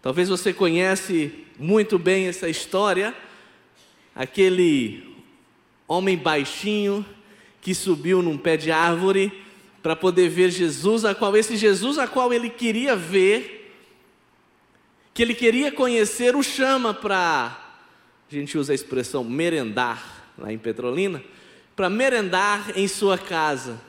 Talvez 0.01 0.29
você 0.29 0.53
conhece 0.53 1.45
muito 1.59 1.99
bem 1.99 2.29
essa 2.29 2.49
história 2.49 3.13
aquele 4.17 5.15
homem 5.87 6.17
baixinho 6.17 7.05
que 7.61 7.75
subiu 7.75 8.23
num 8.23 8.39
pé 8.39 8.57
de 8.57 8.73
árvore 8.73 9.45
para 9.83 9.95
poder 9.95 10.29
ver 10.29 10.51
Jesus, 10.51 11.05
a 11.05 11.15
qual 11.15 11.37
esse 11.37 11.57
Jesus 11.57 11.99
a 11.99 12.09
qual 12.09 12.33
ele 12.33 12.49
queria 12.51 12.97
ver, 12.97 13.73
que 15.15 15.23
ele 15.23 15.35
queria 15.35 15.71
conhecer, 15.71 16.35
o 16.35 16.43
chama 16.43 16.93
para 16.93 17.63
a 18.31 18.35
gente 18.35 18.59
usa 18.59 18.73
a 18.73 18.75
expressão 18.75 19.23
merendar 19.23 20.25
lá 20.37 20.53
em 20.53 20.59
Petrolina, 20.59 21.23
para 21.77 21.89
merendar 21.89 22.77
em 22.77 22.89
sua 22.89 23.17
casa. 23.17 23.81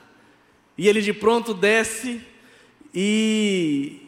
E 0.76 0.86
ele 0.86 1.02
de 1.02 1.12
pronto 1.12 1.52
desce 1.52 2.20
e 2.94 4.00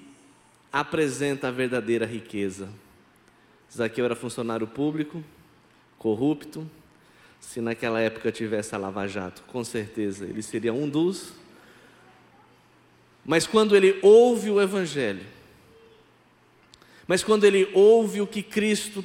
apresenta 0.73 1.49
a 1.49 1.51
verdadeira 1.51 2.07
riqueza. 2.07 2.69
Zaqueu 3.75 4.05
era 4.05 4.15
funcionário 4.15 4.69
público, 4.69 5.25
corrupto, 6.01 6.67
se 7.39 7.61
naquela 7.61 8.01
época 8.01 8.33
tivesse 8.33 8.75
a 8.75 8.79
Lava 8.79 9.07
Jato, 9.07 9.43
com 9.43 9.63
certeza 9.63 10.25
ele 10.25 10.43
seria 10.43 10.73
um 10.73 10.89
dos. 10.89 11.35
Mas 13.23 13.47
quando 13.47 13.77
ele 13.77 13.99
ouve 14.01 14.51
o 14.51 14.61
Evangelho, 14.63 15.27
mas 17.07 17.23
quando 17.23 17.45
ele 17.45 17.69
ouve 17.75 18.23
o 18.23 18.27
que 18.27 18.43
Cristo 18.43 19.05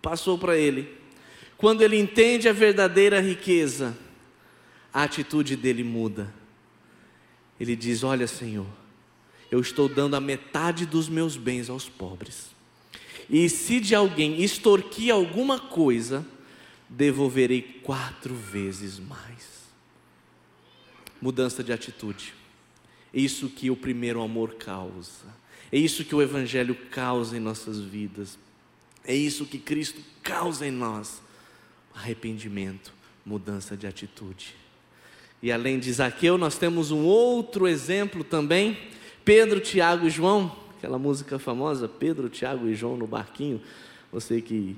passou 0.00 0.38
para 0.38 0.56
ele, 0.56 0.96
quando 1.56 1.82
ele 1.82 1.98
entende 1.98 2.48
a 2.48 2.52
verdadeira 2.52 3.20
riqueza, 3.20 3.98
a 4.94 5.02
atitude 5.02 5.56
dele 5.56 5.82
muda. 5.82 6.32
Ele 7.58 7.74
diz: 7.74 8.04
Olha, 8.04 8.28
Senhor, 8.28 8.68
eu 9.50 9.58
estou 9.58 9.88
dando 9.88 10.14
a 10.14 10.20
metade 10.20 10.86
dos 10.86 11.08
meus 11.08 11.36
bens 11.36 11.68
aos 11.68 11.88
pobres. 11.88 12.56
E 13.28 13.48
se 13.48 13.80
de 13.80 13.94
alguém 13.94 14.42
extorquir 14.42 15.12
alguma 15.12 15.58
coisa, 15.58 16.26
devolverei 16.88 17.60
quatro 17.82 18.34
vezes 18.34 18.98
mais. 18.98 19.68
Mudança 21.20 21.62
de 21.62 21.72
atitude. 21.72 22.32
É 23.12 23.20
isso 23.20 23.48
que 23.48 23.70
o 23.70 23.76
primeiro 23.76 24.22
amor 24.22 24.54
causa. 24.54 25.26
É 25.70 25.78
isso 25.78 26.04
que 26.04 26.14
o 26.14 26.22
Evangelho 26.22 26.74
causa 26.90 27.36
em 27.36 27.40
nossas 27.40 27.78
vidas. 27.78 28.38
É 29.04 29.14
isso 29.14 29.44
que 29.44 29.58
Cristo 29.58 30.00
causa 30.22 30.66
em 30.66 30.70
nós. 30.70 31.20
Arrependimento, 31.94 32.92
mudança 33.24 33.76
de 33.76 33.86
atitude. 33.86 34.54
E 35.42 35.52
além 35.52 35.78
de 35.78 35.92
Zaqueu, 35.92 36.38
nós 36.38 36.56
temos 36.56 36.90
um 36.90 37.04
outro 37.04 37.68
exemplo 37.68 38.24
também: 38.24 38.78
Pedro, 39.24 39.60
Tiago 39.60 40.06
e 40.06 40.10
João 40.10 40.67
aquela 40.78 40.96
música 40.96 41.40
famosa, 41.40 41.88
Pedro, 41.88 42.28
Tiago 42.28 42.68
e 42.68 42.74
João 42.74 42.96
no 42.96 43.06
barquinho. 43.06 43.60
Você 44.12 44.40
que 44.40 44.76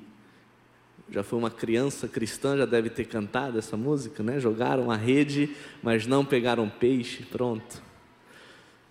já 1.10 1.22
foi 1.22 1.38
uma 1.38 1.50
criança 1.50 2.08
cristã, 2.08 2.56
já 2.56 2.64
deve 2.64 2.88
ter 2.88 3.04
cantado 3.04 3.58
essa 3.58 3.76
música, 3.76 4.22
né? 4.22 4.40
Jogaram 4.40 4.90
a 4.90 4.96
rede, 4.96 5.50
mas 5.82 6.06
não 6.06 6.24
pegaram 6.24 6.70
peixe, 6.70 7.22
pronto. 7.24 7.82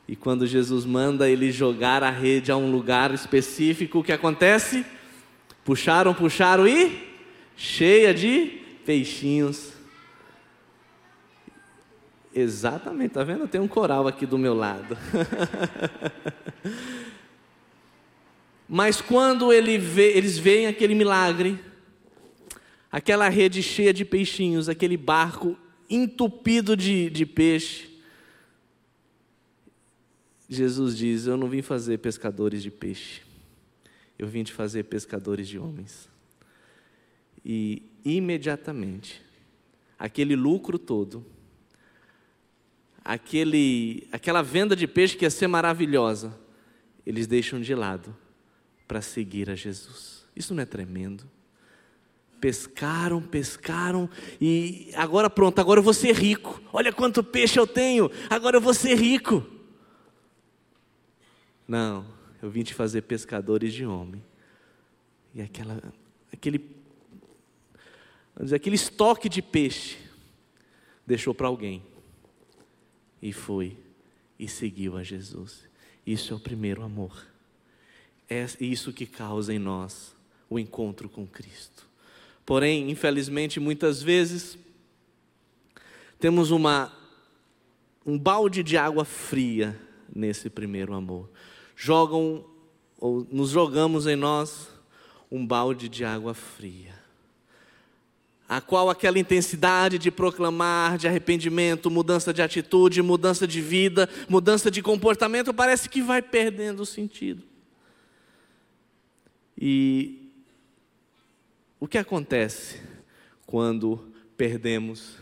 E 0.07 0.15
quando 0.15 0.45
Jesus 0.45 0.85
manda 0.85 1.27
ele 1.27 1.51
jogar 1.51 2.03
a 2.03 2.11
rede 2.11 2.51
a 2.51 2.57
um 2.57 2.71
lugar 2.71 3.11
específico, 3.11 3.99
o 3.99 4.03
que 4.03 4.11
acontece? 4.11 4.85
Puxaram, 5.65 6.13
puxaram 6.13 6.67
e 6.67 7.07
cheia 7.57 8.13
de 8.13 8.59
peixinhos. 8.85 9.73
Exatamente, 12.33 13.13
tá 13.13 13.23
vendo? 13.23 13.47
Tem 13.47 13.59
um 13.59 13.67
coral 13.67 14.07
aqui 14.07 14.25
do 14.25 14.37
meu 14.37 14.53
lado. 14.53 14.97
Mas 18.67 19.01
quando 19.01 19.51
ele 19.51 19.77
vê, 19.79 20.15
eles 20.15 20.37
veem 20.37 20.67
aquele 20.67 20.93
milagre, 20.93 21.59
aquela 22.91 23.27
rede 23.27 23.63
cheia 23.63 23.91
de 23.91 24.05
peixinhos, 24.05 24.69
aquele 24.69 24.95
barco 24.95 25.57
entupido 25.89 26.77
de, 26.77 27.09
de 27.09 27.25
peixe, 27.25 27.89
Jesus 30.49 30.97
diz: 30.97 31.27
Eu 31.27 31.37
não 31.37 31.47
vim 31.47 31.61
fazer 31.61 31.99
pescadores 31.99 32.63
de 32.63 32.71
peixe, 32.71 33.21
eu 34.17 34.27
vim 34.27 34.43
te 34.43 34.51
fazer 34.51 34.83
pescadores 34.85 35.47
de 35.47 35.59
homens. 35.59 36.09
E 37.45 37.83
imediatamente, 38.03 39.21
aquele 39.97 40.35
lucro 40.35 40.79
todo, 40.79 41.23
aquele, 43.09 44.07
aquela 44.11 44.43
venda 44.43 44.75
de 44.75 44.85
peixe 44.85 45.17
que 45.17 45.25
ia 45.25 45.31
ser 45.31 45.47
maravilhosa, 45.47 46.39
eles 47.03 47.25
deixam 47.25 47.59
de 47.59 47.73
lado 47.73 48.15
para 48.87 49.01
seguir 49.01 49.49
a 49.49 49.55
Jesus. 49.55 50.27
Isso 50.35 50.53
não 50.53 50.61
é 50.61 50.65
tremendo? 50.65 51.27
Pescaram, 52.39 53.19
pescaram 53.19 54.07
e 54.39 54.91
agora 54.93 55.27
pronto, 55.27 55.57
agora 55.57 55.79
eu 55.79 55.83
vou 55.83 55.93
ser 55.93 56.13
rico. 56.13 56.61
Olha 56.71 56.93
quanto 56.93 57.23
peixe 57.23 57.59
eu 57.59 57.65
tenho, 57.65 58.11
agora 58.29 58.57
eu 58.57 58.61
vou 58.61 58.75
ser 58.75 58.93
rico. 58.93 59.43
Não, 61.67 62.05
eu 62.43 62.49
vim 62.51 62.61
te 62.61 62.75
fazer 62.75 63.01
pescadores 63.01 63.73
de 63.73 63.87
homem. 63.87 64.23
E 65.33 65.41
aquela, 65.41 65.81
aquele, 66.31 66.59
vamos 68.35 68.45
dizer, 68.45 68.55
aquele 68.55 68.75
estoque 68.75 69.27
de 69.27 69.41
peixe 69.41 69.97
deixou 71.07 71.33
para 71.33 71.47
alguém 71.47 71.83
e 73.21 73.33
foi 73.33 73.77
e 74.37 74.47
seguiu 74.47 74.97
a 74.97 75.03
Jesus. 75.03 75.67
Isso 76.05 76.33
é 76.33 76.35
o 76.35 76.39
primeiro 76.39 76.83
amor. 76.83 77.25
É 78.29 78.45
isso 78.59 78.93
que 78.93 79.05
causa 79.05 79.53
em 79.53 79.59
nós 79.59 80.15
o 80.49 80.57
encontro 80.57 81.09
com 81.09 81.25
Cristo. 81.27 81.87
Porém, 82.45 82.89
infelizmente, 82.89 83.59
muitas 83.59 84.01
vezes 84.01 84.57
temos 86.19 86.51
uma 86.51 86.93
um 88.05 88.17
balde 88.17 88.63
de 88.63 88.77
água 88.77 89.05
fria 89.05 89.79
nesse 90.13 90.49
primeiro 90.49 90.93
amor. 90.93 91.29
Jogam 91.75 92.45
ou 92.97 93.27
nos 93.31 93.51
jogamos 93.51 94.07
em 94.07 94.15
nós 94.15 94.69
um 95.31 95.45
balde 95.45 95.87
de 95.87 96.03
água 96.03 96.33
fria 96.33 96.98
a 98.49 98.59
qual 98.59 98.89
aquela 98.89 99.19
intensidade 99.19 99.99
de 99.99 100.09
proclamar, 100.09 100.97
de 100.97 101.07
arrependimento, 101.07 101.91
mudança 101.91 102.33
de 102.33 102.41
atitude, 102.41 102.99
mudança 102.99 103.47
de 103.47 103.61
vida, 103.61 104.09
mudança 104.27 104.71
de 104.71 104.81
comportamento, 104.81 105.53
parece 105.53 105.87
que 105.87 106.01
vai 106.01 106.19
perdendo 106.19 106.79
o 106.79 106.85
sentido. 106.85 107.43
E 109.55 110.31
o 111.79 111.87
que 111.87 111.99
acontece 111.99 112.81
quando 113.45 114.11
perdemos 114.35 115.17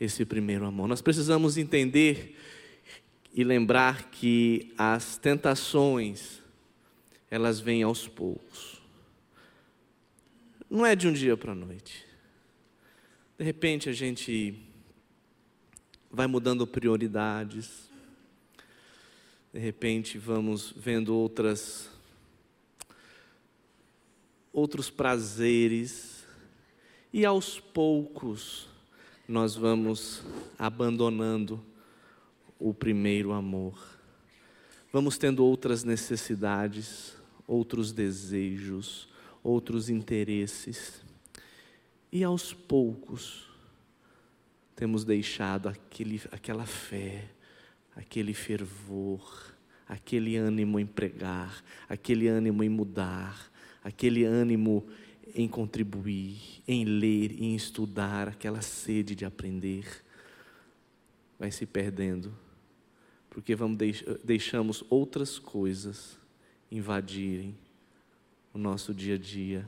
esse 0.00 0.24
primeiro 0.24 0.64
amor? 0.64 0.86
Nós 0.86 1.02
precisamos 1.02 1.56
entender 1.56 2.36
e 3.34 3.42
lembrar 3.42 4.08
que 4.08 4.72
as 4.78 5.16
tentações, 5.16 6.40
elas 7.28 7.58
vêm 7.58 7.82
aos 7.82 8.06
poucos. 8.06 8.80
Não 10.70 10.86
é 10.86 10.94
de 10.94 11.08
um 11.08 11.12
dia 11.12 11.36
para 11.36 11.50
a 11.50 11.56
noite. 11.56 12.09
De 13.40 13.44
repente 13.44 13.88
a 13.88 13.92
gente 13.94 14.54
vai 16.10 16.26
mudando 16.26 16.66
prioridades, 16.66 17.88
de 19.50 19.58
repente 19.58 20.18
vamos 20.18 20.74
vendo 20.76 21.16
outras 21.16 21.88
outros 24.52 24.90
prazeres 24.90 26.22
e 27.10 27.24
aos 27.24 27.58
poucos 27.58 28.68
nós 29.26 29.54
vamos 29.56 30.22
abandonando 30.58 31.64
o 32.58 32.74
primeiro 32.74 33.32
amor. 33.32 33.82
Vamos 34.92 35.16
tendo 35.16 35.42
outras 35.42 35.82
necessidades, 35.82 37.16
outros 37.46 37.90
desejos, 37.90 39.08
outros 39.42 39.88
interesses. 39.88 41.08
E 42.12 42.24
aos 42.24 42.52
poucos, 42.52 43.48
temos 44.74 45.04
deixado 45.04 45.68
aquele, 45.68 46.20
aquela 46.32 46.66
fé, 46.66 47.30
aquele 47.94 48.34
fervor, 48.34 49.54
aquele 49.86 50.36
ânimo 50.36 50.80
em 50.80 50.86
pregar, 50.86 51.62
aquele 51.88 52.26
ânimo 52.26 52.64
em 52.64 52.68
mudar, 52.68 53.50
aquele 53.84 54.24
ânimo 54.24 54.88
em 55.34 55.46
contribuir, 55.46 56.62
em 56.66 56.84
ler, 56.84 57.40
em 57.40 57.54
estudar, 57.54 58.28
aquela 58.28 58.62
sede 58.62 59.14
de 59.14 59.24
aprender, 59.24 59.86
vai 61.38 61.50
se 61.50 61.64
perdendo, 61.64 62.36
porque 63.28 63.54
vamos 63.54 63.78
deix 63.78 64.04
deixamos 64.24 64.82
outras 64.90 65.38
coisas 65.38 66.18
invadirem 66.70 67.56
o 68.52 68.58
nosso 68.58 68.92
dia 68.92 69.14
a 69.14 69.18
dia. 69.18 69.66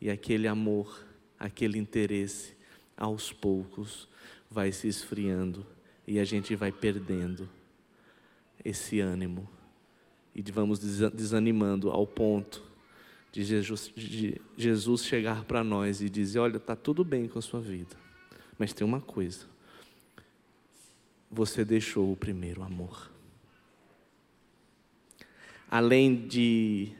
E 0.00 0.10
aquele 0.10 0.48
amor 0.48 1.04
aquele 1.42 1.76
interesse, 1.76 2.54
aos 2.96 3.32
poucos, 3.32 4.08
vai 4.48 4.70
se 4.70 4.86
esfriando 4.86 5.66
e 6.06 6.20
a 6.20 6.24
gente 6.24 6.54
vai 6.54 6.70
perdendo 6.70 7.48
esse 8.64 9.00
ânimo 9.00 9.48
e 10.34 10.42
vamos 10.52 10.78
desanimando 10.78 11.90
ao 11.90 12.06
ponto 12.06 12.62
de 13.32 13.42
Jesus, 13.42 13.92
de 13.96 14.40
Jesus 14.56 15.04
chegar 15.04 15.44
para 15.44 15.64
nós 15.64 16.00
e 16.00 16.08
dizer: 16.08 16.38
Olha, 16.38 16.58
está 16.58 16.76
tudo 16.76 17.04
bem 17.04 17.26
com 17.26 17.38
a 17.40 17.42
sua 17.42 17.60
vida, 17.60 17.96
mas 18.56 18.72
tem 18.72 18.86
uma 18.86 19.00
coisa, 19.00 19.46
você 21.30 21.64
deixou 21.64 22.12
o 22.12 22.16
primeiro 22.16 22.62
amor. 22.62 23.10
Além 25.68 26.26
de 26.28 26.92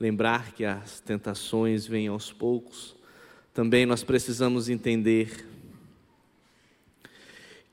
lembrar 0.00 0.52
que 0.52 0.64
as 0.64 1.00
tentações 1.00 1.86
vêm 1.86 2.08
aos 2.08 2.32
poucos, 2.32 2.97
também 3.58 3.84
nós 3.84 4.04
precisamos 4.04 4.68
entender 4.68 5.44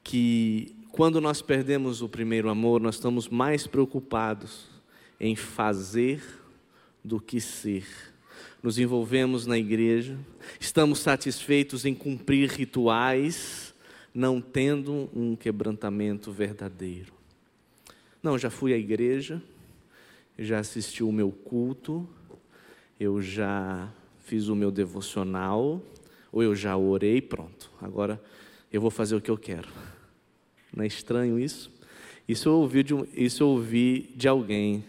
que 0.03 0.75
quando 0.91 1.21
nós 1.21 1.43
perdemos 1.43 2.01
o 2.01 2.09
primeiro 2.09 2.49
amor, 2.49 2.81
nós 2.81 2.95
estamos 2.95 3.29
mais 3.29 3.67
preocupados 3.67 4.65
em 5.19 5.35
fazer 5.35 6.23
do 7.03 7.19
que 7.19 7.39
ser. 7.39 7.85
Nos 8.63 8.79
envolvemos 8.79 9.45
na 9.45 9.59
igreja, 9.59 10.17
estamos 10.59 10.97
satisfeitos 10.97 11.85
em 11.85 11.93
cumprir 11.93 12.49
rituais, 12.49 13.71
não 14.11 14.41
tendo 14.41 15.07
um 15.13 15.35
quebrantamento 15.35 16.31
verdadeiro. 16.31 17.13
Não, 18.23 18.39
já 18.39 18.49
fui 18.49 18.73
à 18.73 18.77
igreja, 18.77 19.39
já 20.35 20.57
assisti 20.57 21.03
o 21.03 21.11
meu 21.11 21.29
culto, 21.29 22.09
eu 22.99 23.21
já 23.21 23.93
fiz 24.25 24.47
o 24.47 24.55
meu 24.55 24.71
devocional, 24.71 25.81
ou 26.31 26.43
eu 26.43 26.55
já 26.55 26.75
orei, 26.75 27.21
pronto, 27.21 27.71
agora 27.79 28.21
eu 28.73 28.81
vou 28.81 28.89
fazer 28.89 29.15
o 29.15 29.21
que 29.21 29.29
eu 29.29 29.37
quero. 29.37 29.69
Não 30.75 30.83
é 30.83 30.87
estranho 30.87 31.39
isso? 31.39 31.71
Isso 32.27 32.49
eu 32.49 32.53
ouvi 32.53 32.81
de, 32.81 32.93
isso 33.13 33.43
eu 33.43 33.49
ouvi 33.49 34.11
de 34.15 34.27
alguém 34.27 34.83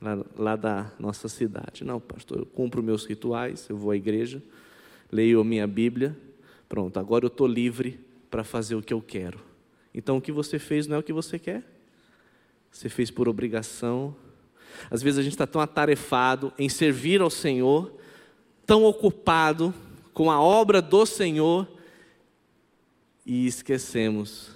lá, 0.00 0.24
lá 0.36 0.56
da 0.56 0.92
nossa 0.96 1.28
cidade. 1.28 1.82
Não, 1.82 1.98
pastor, 1.98 2.38
eu 2.38 2.46
cumpro 2.46 2.80
meus 2.80 3.04
rituais, 3.04 3.68
eu 3.68 3.76
vou 3.76 3.90
à 3.90 3.96
igreja, 3.96 4.40
leio 5.10 5.40
a 5.40 5.44
minha 5.44 5.66
Bíblia, 5.66 6.16
pronto, 6.68 7.00
agora 7.00 7.24
eu 7.24 7.28
estou 7.28 7.48
livre 7.48 7.98
para 8.30 8.44
fazer 8.44 8.76
o 8.76 8.82
que 8.82 8.94
eu 8.94 9.02
quero. 9.02 9.40
Então 9.92 10.18
o 10.18 10.20
que 10.20 10.30
você 10.30 10.56
fez 10.56 10.86
não 10.86 10.96
é 10.96 10.98
o 11.00 11.02
que 11.02 11.12
você 11.12 11.36
quer. 11.36 11.64
Você 12.70 12.88
fez 12.88 13.10
por 13.10 13.28
obrigação. 13.28 14.14
Às 14.88 15.02
vezes 15.02 15.18
a 15.18 15.22
gente 15.22 15.32
está 15.32 15.48
tão 15.48 15.60
atarefado 15.60 16.52
em 16.56 16.68
servir 16.68 17.20
ao 17.20 17.30
Senhor 17.30 17.97
tão 18.68 18.84
ocupado 18.84 19.72
com 20.12 20.30
a 20.30 20.38
obra 20.38 20.82
do 20.82 21.06
Senhor 21.06 21.66
e 23.24 23.46
esquecemos 23.46 24.50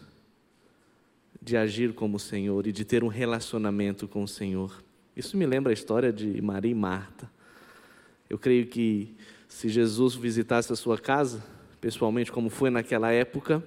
de 1.41 1.57
agir 1.57 1.95
como 1.95 2.19
o 2.19 2.21
Senhor 2.21 2.67
e 2.67 2.73
de 2.73 2.85
ter 2.85 3.03
um 3.03 3.09
relacionamento 3.09 4.07
com 4.07 4.23
o 4.23 4.29
Senhor. 4.29 4.85
Isso 5.17 5.35
me 5.35 5.47
lembra 5.47 5.73
a 5.73 5.75
história 5.75 6.13
de 6.13 6.43
Maria 6.43 6.71
e 6.71 6.75
Marta. 6.75 7.31
Eu 8.29 8.39
creio 8.39 8.67
que 8.67 9.17
se 9.49 9.71
Jesus 9.71 10.15
visitasse 10.15 10.71
a 10.71 10.77
sua 10.77 10.99
casa, 10.99 11.43
pessoalmente, 11.81 12.31
como 12.31 12.51
foi 12.51 12.69
naquela 12.69 13.11
época, 13.11 13.65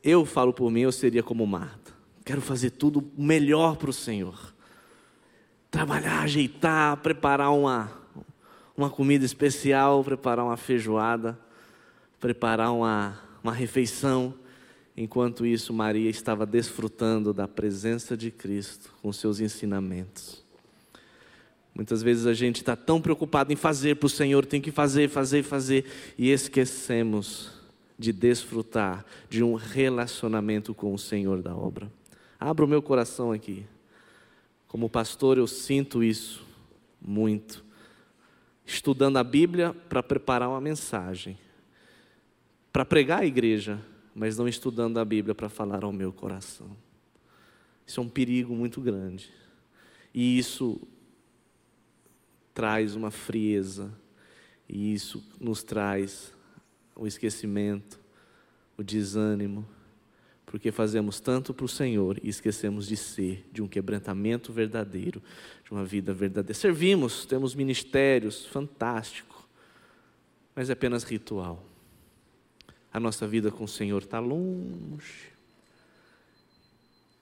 eu 0.00 0.24
falo 0.24 0.52
por 0.52 0.70
mim, 0.70 0.82
eu 0.82 0.92
seria 0.92 1.24
como 1.24 1.44
Marta. 1.44 1.92
Quero 2.24 2.40
fazer 2.40 2.70
tudo 2.70 3.10
melhor 3.18 3.74
para 3.76 3.90
o 3.90 3.92
Senhor 3.92 4.54
trabalhar, 5.70 6.22
ajeitar, 6.22 6.96
preparar 6.98 7.52
uma, 7.52 7.90
uma 8.76 8.90
comida 8.90 9.24
especial, 9.24 10.02
preparar 10.02 10.44
uma 10.44 10.56
feijoada, 10.56 11.38
preparar 12.20 12.72
uma, 12.72 13.20
uma 13.42 13.52
refeição. 13.52 14.34
Enquanto 14.96 15.44
isso, 15.44 15.72
Maria 15.72 16.08
estava 16.08 16.46
desfrutando 16.46 17.32
da 17.32 17.46
presença 17.46 18.16
de 18.16 18.30
Cristo 18.30 18.92
com 19.02 19.12
seus 19.12 19.40
ensinamentos. 19.40 20.44
Muitas 21.74 22.02
vezes 22.02 22.24
a 22.24 22.32
gente 22.32 22.56
está 22.56 22.74
tão 22.74 23.02
preocupado 23.02 23.52
em 23.52 23.56
fazer 23.56 23.96
para 23.96 24.06
o 24.06 24.10
Senhor, 24.10 24.46
tem 24.46 24.62
que 24.62 24.70
fazer, 24.70 25.10
fazer, 25.10 25.42
fazer, 25.42 25.84
e 26.16 26.30
esquecemos 26.30 27.52
de 27.98 28.12
desfrutar 28.12 29.04
de 29.28 29.42
um 29.42 29.54
relacionamento 29.54 30.74
com 30.74 30.94
o 30.94 30.98
Senhor 30.98 31.42
da 31.42 31.54
obra. 31.54 31.92
Abra 32.40 32.64
o 32.64 32.68
meu 32.68 32.80
coração 32.80 33.30
aqui. 33.30 33.66
Como 34.68 34.90
pastor, 34.90 35.38
eu 35.38 35.46
sinto 35.46 36.02
isso 36.02 36.44
muito. 37.00 37.64
Estudando 38.64 39.16
a 39.16 39.24
Bíblia 39.24 39.72
para 39.72 40.02
preparar 40.02 40.48
uma 40.48 40.60
mensagem, 40.60 41.38
para 42.72 42.84
pregar 42.84 43.20
a 43.20 43.26
igreja, 43.26 43.80
mas 44.14 44.36
não 44.36 44.48
estudando 44.48 44.98
a 44.98 45.04
Bíblia 45.04 45.34
para 45.34 45.48
falar 45.48 45.84
ao 45.84 45.92
meu 45.92 46.12
coração. 46.12 46.76
Isso 47.86 48.00
é 48.00 48.02
um 48.02 48.08
perigo 48.08 48.54
muito 48.54 48.80
grande. 48.80 49.30
E 50.12 50.38
isso 50.38 50.80
traz 52.52 52.96
uma 52.96 53.10
frieza, 53.10 53.92
e 54.68 54.92
isso 54.94 55.22
nos 55.38 55.62
traz 55.62 56.34
o 56.94 57.06
esquecimento, 57.06 58.00
o 58.76 58.82
desânimo, 58.82 59.68
porque 60.56 60.72
fazemos 60.72 61.20
tanto 61.20 61.52
para 61.52 61.66
o 61.66 61.68
Senhor 61.68 62.18
e 62.22 62.30
esquecemos 62.30 62.88
de 62.88 62.96
ser, 62.96 63.46
de 63.52 63.60
um 63.60 63.68
quebrantamento 63.68 64.54
verdadeiro, 64.54 65.22
de 65.62 65.70
uma 65.70 65.84
vida 65.84 66.14
verdadeira. 66.14 66.54
Servimos, 66.54 67.26
temos 67.26 67.54
ministérios, 67.54 68.46
fantástico, 68.46 69.46
mas 70.54 70.70
é 70.70 70.72
apenas 70.72 71.04
ritual. 71.04 71.62
a 72.90 72.98
nossa 72.98 73.28
vida 73.28 73.50
com 73.50 73.64
o 73.64 73.68
Senhor 73.68 74.00
está 74.00 74.18
longe. 74.18 75.30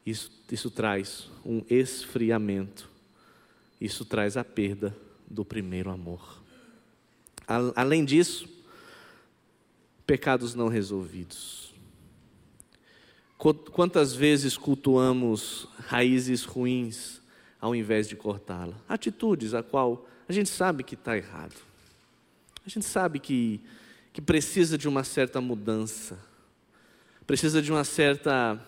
Isso, 0.07 0.31
isso 0.53 0.71
traz 0.71 1.29
um 1.45 1.61
esfriamento, 1.69 2.89
isso 3.81 4.05
traz 4.05 4.37
a 4.37 4.45
perda 4.45 4.97
do 5.29 5.45
primeiro 5.45 5.91
amor. 5.91 6.41
Além 7.75 8.05
disso, 8.05 8.49
pecados 10.07 10.55
não 10.55 10.69
resolvidos. 10.69 11.64
Quantas 13.53 14.15
vezes 14.15 14.57
cultuamos 14.57 15.69
raízes 15.87 16.45
ruins 16.45 17.21
ao 17.61 17.75
invés 17.75 18.09
de 18.09 18.17
cortá-la? 18.17 18.75
Atitudes 18.89 19.53
a 19.53 19.63
qual 19.63 20.09
a 20.27 20.33
gente 20.33 20.49
sabe 20.49 20.83
que 20.83 20.95
está 20.95 21.15
errado. 21.15 21.55
A 22.65 22.71
gente 22.71 22.87
sabe 22.87 23.19
que, 23.19 23.61
que 24.15 24.23
precisa 24.23 24.79
de 24.79 24.89
uma 24.89 25.05
certa 25.05 25.43
mudança, 25.43 26.19
precisa 27.27 27.61
de 27.61 27.71
uma 27.71 27.85
certa 27.85 28.59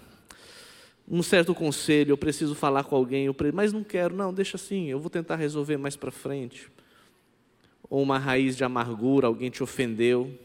um 1.08 1.22
certo 1.22 1.54
conselho, 1.54 2.10
eu 2.10 2.18
preciso 2.18 2.54
falar 2.54 2.84
com 2.84 2.96
alguém, 2.96 3.26
eu 3.26 3.36
mas 3.54 3.72
não 3.72 3.84
quero, 3.84 4.14
não, 4.14 4.34
deixa 4.34 4.56
assim, 4.56 4.90
eu 4.90 4.98
vou 4.98 5.08
tentar 5.08 5.36
resolver 5.36 5.76
mais 5.78 5.96
para 5.96 6.10
frente. 6.10 6.68
Ou 7.88 8.02
uma 8.02 8.18
raiz 8.18 8.56
de 8.56 8.64
amargura, 8.64 9.28
alguém 9.28 9.48
te 9.48 9.62
ofendeu, 9.62 10.36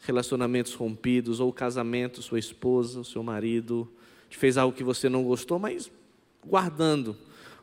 relacionamentos 0.00 0.74
rompidos, 0.74 1.40
ou 1.40 1.52
casamento, 1.52 2.22
sua 2.22 2.38
esposa, 2.38 3.04
seu 3.04 3.22
marido, 3.22 3.90
te 4.28 4.36
fez 4.36 4.56
algo 4.56 4.76
que 4.76 4.84
você 4.84 5.08
não 5.08 5.24
gostou, 5.24 5.58
mas 5.58 5.90
guardando. 6.44 7.16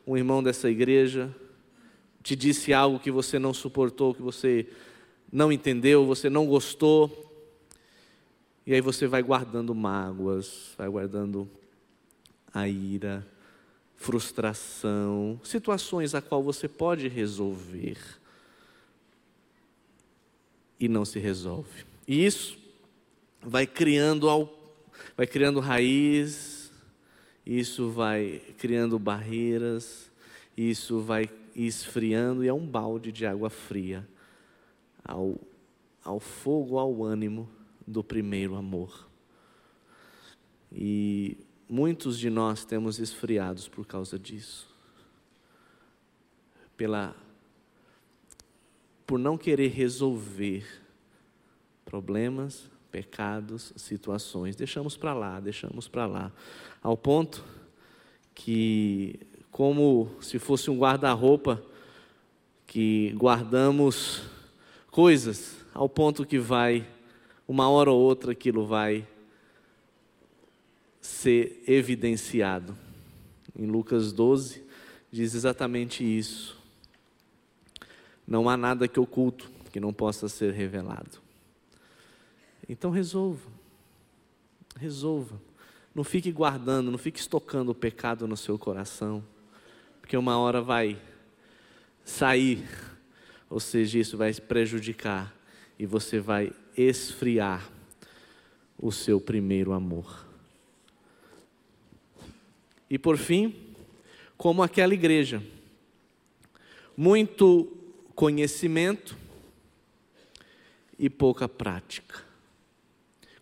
Um 0.06 0.16
irmão 0.16 0.42
dessa 0.42 0.70
igreja 0.70 1.34
te 2.22 2.36
disse 2.36 2.72
algo 2.72 2.98
que 2.98 3.10
você 3.10 3.38
não 3.38 3.54
suportou, 3.54 4.14
que 4.14 4.22
você 4.22 4.68
não 5.32 5.50
entendeu, 5.50 6.04
você 6.04 6.28
não 6.28 6.46
gostou. 6.46 7.24
E 8.66 8.74
aí 8.74 8.80
você 8.80 9.06
vai 9.06 9.22
guardando 9.22 9.74
mágoas, 9.74 10.74
vai 10.76 10.88
guardando 10.88 11.48
a 12.52 12.68
ira, 12.68 13.26
frustração, 13.96 15.40
situações 15.44 16.14
a 16.14 16.22
qual 16.22 16.42
você 16.42 16.68
pode 16.68 17.08
resolver 17.08 17.98
e 20.78 20.88
não 20.88 21.04
se 21.04 21.18
resolve. 21.18 21.95
E 22.06 22.24
isso 22.24 22.56
vai 23.40 23.66
criando 23.66 24.28
vai 25.16 25.26
criando 25.26 25.60
raiz, 25.60 26.72
isso 27.44 27.90
vai 27.90 28.42
criando 28.58 28.98
barreiras, 28.98 30.10
isso 30.56 31.00
vai 31.00 31.28
esfriando 31.54 32.44
e 32.44 32.48
é 32.48 32.52
um 32.52 32.66
balde 32.66 33.10
de 33.10 33.24
água 33.24 33.48
fria 33.48 34.06
ao, 35.04 35.38
ao 36.04 36.20
fogo, 36.20 36.78
ao 36.78 37.02
ânimo 37.02 37.48
do 37.86 38.02
primeiro 38.04 38.56
amor. 38.56 39.08
E 40.70 41.36
muitos 41.68 42.18
de 42.18 42.28
nós 42.28 42.64
temos 42.64 42.98
esfriados 42.98 43.68
por 43.68 43.86
causa 43.86 44.18
disso. 44.18 44.68
Pela 46.76 47.16
por 49.06 49.18
não 49.20 49.38
querer 49.38 49.68
resolver 49.68 50.85
problemas, 51.86 52.68
pecados, 52.90 53.72
situações, 53.76 54.56
deixamos 54.56 54.96
para 54.96 55.14
lá, 55.14 55.40
deixamos 55.40 55.88
para 55.88 56.04
lá, 56.04 56.32
ao 56.82 56.96
ponto 56.96 57.42
que 58.34 59.18
como 59.50 60.10
se 60.20 60.38
fosse 60.38 60.70
um 60.70 60.78
guarda-roupa 60.78 61.62
que 62.66 63.14
guardamos 63.16 64.22
coisas 64.90 65.56
ao 65.72 65.88
ponto 65.88 66.26
que 66.26 66.38
vai 66.38 66.86
uma 67.48 67.68
hora 67.68 67.90
ou 67.90 68.00
outra 68.00 68.32
aquilo 68.32 68.66
vai 68.66 69.06
ser 71.00 71.62
evidenciado. 71.66 72.76
Em 73.58 73.66
Lucas 73.66 74.12
12, 74.12 74.64
diz 75.10 75.34
exatamente 75.34 76.02
isso. 76.02 76.58
Não 78.26 78.48
há 78.48 78.56
nada 78.56 78.88
que 78.88 78.98
oculto 78.98 79.50
que 79.72 79.78
não 79.78 79.92
possa 79.92 80.28
ser 80.28 80.52
revelado. 80.52 81.25
Então 82.68 82.90
resolva. 82.90 83.50
Resolva. 84.76 85.40
Não 85.94 86.04
fique 86.04 86.30
guardando, 86.30 86.90
não 86.90 86.98
fique 86.98 87.18
estocando 87.18 87.72
o 87.72 87.74
pecado 87.74 88.26
no 88.26 88.36
seu 88.36 88.58
coração, 88.58 89.24
porque 90.00 90.16
uma 90.16 90.38
hora 90.38 90.60
vai 90.60 91.00
sair, 92.04 92.68
ou 93.48 93.58
seja, 93.58 93.98
isso 93.98 94.16
vai 94.16 94.32
prejudicar 94.34 95.34
e 95.78 95.86
você 95.86 96.20
vai 96.20 96.52
esfriar 96.76 97.70
o 98.78 98.92
seu 98.92 99.18
primeiro 99.18 99.72
amor. 99.72 100.26
E 102.90 102.98
por 102.98 103.16
fim, 103.16 103.54
como 104.36 104.62
aquela 104.62 104.92
igreja, 104.92 105.42
muito 106.96 107.74
conhecimento 108.14 109.16
e 110.98 111.08
pouca 111.08 111.48
prática. 111.48 112.25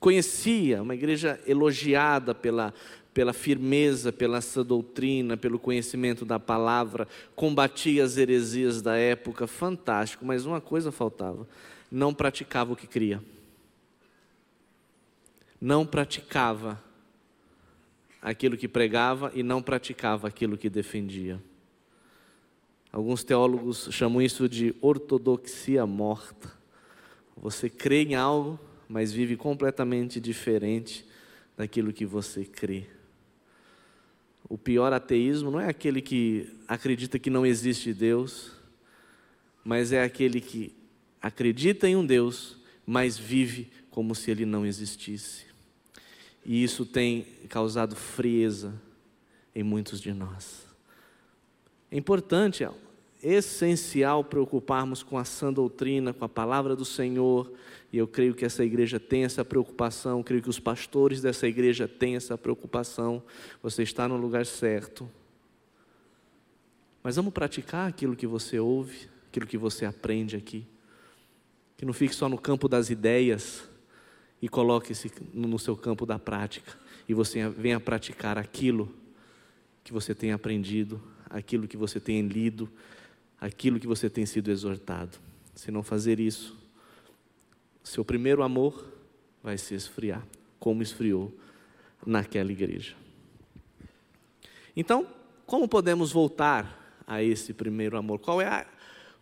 Conhecia, 0.05 0.83
uma 0.83 0.95
igreja 0.95 1.41
elogiada 1.47 2.35
pela, 2.35 2.75
pela 3.15 3.33
firmeza, 3.33 4.13
pela 4.13 4.43
sua 4.43 4.63
doutrina, 4.63 5.35
pelo 5.35 5.59
conhecimento 5.59 6.27
da 6.27 6.39
palavra, 6.39 7.09
combatia 7.35 8.05
as 8.05 8.19
heresias 8.19 8.83
da 8.83 8.99
época, 8.99 9.47
fantástico, 9.47 10.23
mas 10.23 10.45
uma 10.45 10.61
coisa 10.61 10.93
faltava: 10.93 11.49
não 11.91 12.13
praticava 12.13 12.75
o 12.75 12.77
que 12.77 12.87
cria. 12.87 13.23
Não 15.59 15.87
praticava 15.87 16.79
aquilo 18.21 18.59
que 18.59 18.69
pregava 18.69 19.33
e 19.35 19.43
não 19.43 19.63
praticava 19.63 20.29
aquilo 20.29 20.59
que 20.59 20.69
defendia. 20.69 21.43
Alguns 22.93 23.25
teólogos 23.25 23.89
chamam 23.91 24.21
isso 24.21 24.51
de 24.51 24.77
ortodoxia 24.83 25.87
morta. 25.87 26.53
Você 27.39 27.71
crê 27.71 28.03
em 28.03 28.15
algo, 28.15 28.61
mas 28.89 29.13
vive 29.13 29.37
completamente 29.37 30.21
diferente 30.21 31.07
daquilo 31.57 31.93
que 31.93 32.05
você 32.05 32.45
crê. 32.45 32.87
O 34.49 34.59
pior 34.59 34.93
ateísmo 34.93 35.51
não 35.51 35.61
é 35.61 35.69
aquele 35.69 36.03
que 36.03 36.49
acredita 36.69 37.19
que 37.19 37.31
não 37.31 37.47
existe 37.47 37.93
Deus, 37.95 38.53
mas 39.65 39.93
é 39.93 40.03
aquele 40.03 40.41
que 40.41 40.75
acredita 41.21 41.89
em 41.89 41.97
um 41.97 42.05
Deus, 42.05 42.59
mas 42.87 43.17
vive 43.17 43.71
como 43.91 44.15
se 44.15 44.31
ele 44.31 44.45
não 44.45 44.67
existisse. 44.67 45.47
E 46.45 46.63
isso 46.63 46.85
tem 46.85 47.27
causado 47.49 47.97
frieza 47.97 48.75
em 49.55 49.63
muitos 49.63 50.01
de 50.01 50.13
nós. 50.13 50.67
É 51.91 51.97
importante, 51.97 52.65
é 52.65 52.71
essencial 53.23 54.23
preocuparmos 54.23 55.03
com 55.03 55.17
a 55.17 55.25
sã 55.25 55.51
doutrina, 55.51 56.13
com 56.13 56.25
a 56.25 56.29
palavra 56.29 56.77
do 56.77 56.85
Senhor, 56.85 57.51
e 57.95 57.99
eu 57.99 58.09
creio 58.09 58.35
que 58.35 58.45
essa 58.45 58.65
igreja 58.65 58.99
tem 58.99 59.23
essa 59.23 59.45
preocupação, 59.45 60.21
creio 60.21 60.43
que 60.43 60.51
os 60.51 60.59
pastores 60.59 61.23
dessa 61.23 61.47
igreja 61.47 61.87
têm 61.87 62.17
essa 62.17 62.37
preocupação. 62.37 63.23
Você 63.63 63.85
está 63.85 64.09
no 64.09 64.17
lugar 64.17 64.45
certo. 64.47 65.09
Mas 67.05 67.15
vamos 67.15 67.33
praticar 67.33 67.89
aquilo 67.89 68.17
que 68.17 68.27
você 68.27 68.59
ouve, 68.59 69.09
aquilo 69.29 69.47
que 69.47 69.57
você 69.57 69.85
aprende 69.85 70.35
aqui. 70.35 70.67
Que 71.77 71.87
não 71.87 71.93
fique 71.93 72.13
só 72.13 72.29
no 72.29 72.37
campo 72.37 72.67
das 72.67 72.91
ideias, 72.91 73.63
e 74.43 74.49
coloque-se 74.49 75.09
no 75.33 75.57
seu 75.57 75.77
campo 75.77 76.05
da 76.05 76.19
prática 76.19 76.77
e 77.09 77.15
você 77.15 77.49
venha 77.49 77.79
praticar 77.79 78.37
aquilo 78.37 78.93
que 79.85 79.93
você 79.93 80.17
tem 80.17 80.33
aprendido, 80.33 81.01
aquilo 81.31 81.69
que 81.69 81.77
você 81.77 82.01
tem 82.01 82.27
lido, 82.27 82.69
aquilo 83.41 83.79
que 83.79 83.87
você 83.87 84.11
tem 84.11 84.27
sido 84.27 84.51
exortado. 84.51 85.17
Se 85.55 85.71
não 85.71 85.85
fazer 85.85 86.19
isso, 86.19 86.64
seu 87.85 88.05
primeiro 88.05 88.43
amor 88.43 88.83
vai 89.43 89.59
se 89.59 89.75
esfriar, 89.75 90.27
como 90.59 90.83
esfriou 90.83 91.31
naquela 92.05 92.51
igreja. 92.51 92.95
Então, 94.75 95.07
como 95.47 95.69
podemos 95.69 96.11
voltar 96.11 97.03
a 97.07 97.23
esse 97.23 97.53
primeiro 97.53 97.99
amor? 97.99 98.19
Qual 98.19 98.41
é 98.41 98.47
a, 98.47 98.67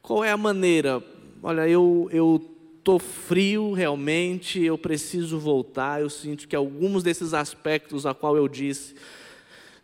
qual 0.01 0.25
é 0.25 0.31
a 0.31 0.37
maneira? 0.37 1.03
Olha, 1.43 1.69
eu, 1.69 2.09
eu 2.13 2.41
estou 2.79 3.01
frio 3.01 3.73
realmente, 3.73 4.63
eu 4.63 4.79
preciso 4.79 5.39
voltar. 5.41 6.01
Eu 6.01 6.09
sinto 6.09 6.47
que 6.47 6.55
alguns 6.55 7.03
desses 7.03 7.35
aspectos 7.35 8.07
a 8.07 8.15
qual 8.15 8.37
eu 8.37 8.47
disse, 8.47 8.95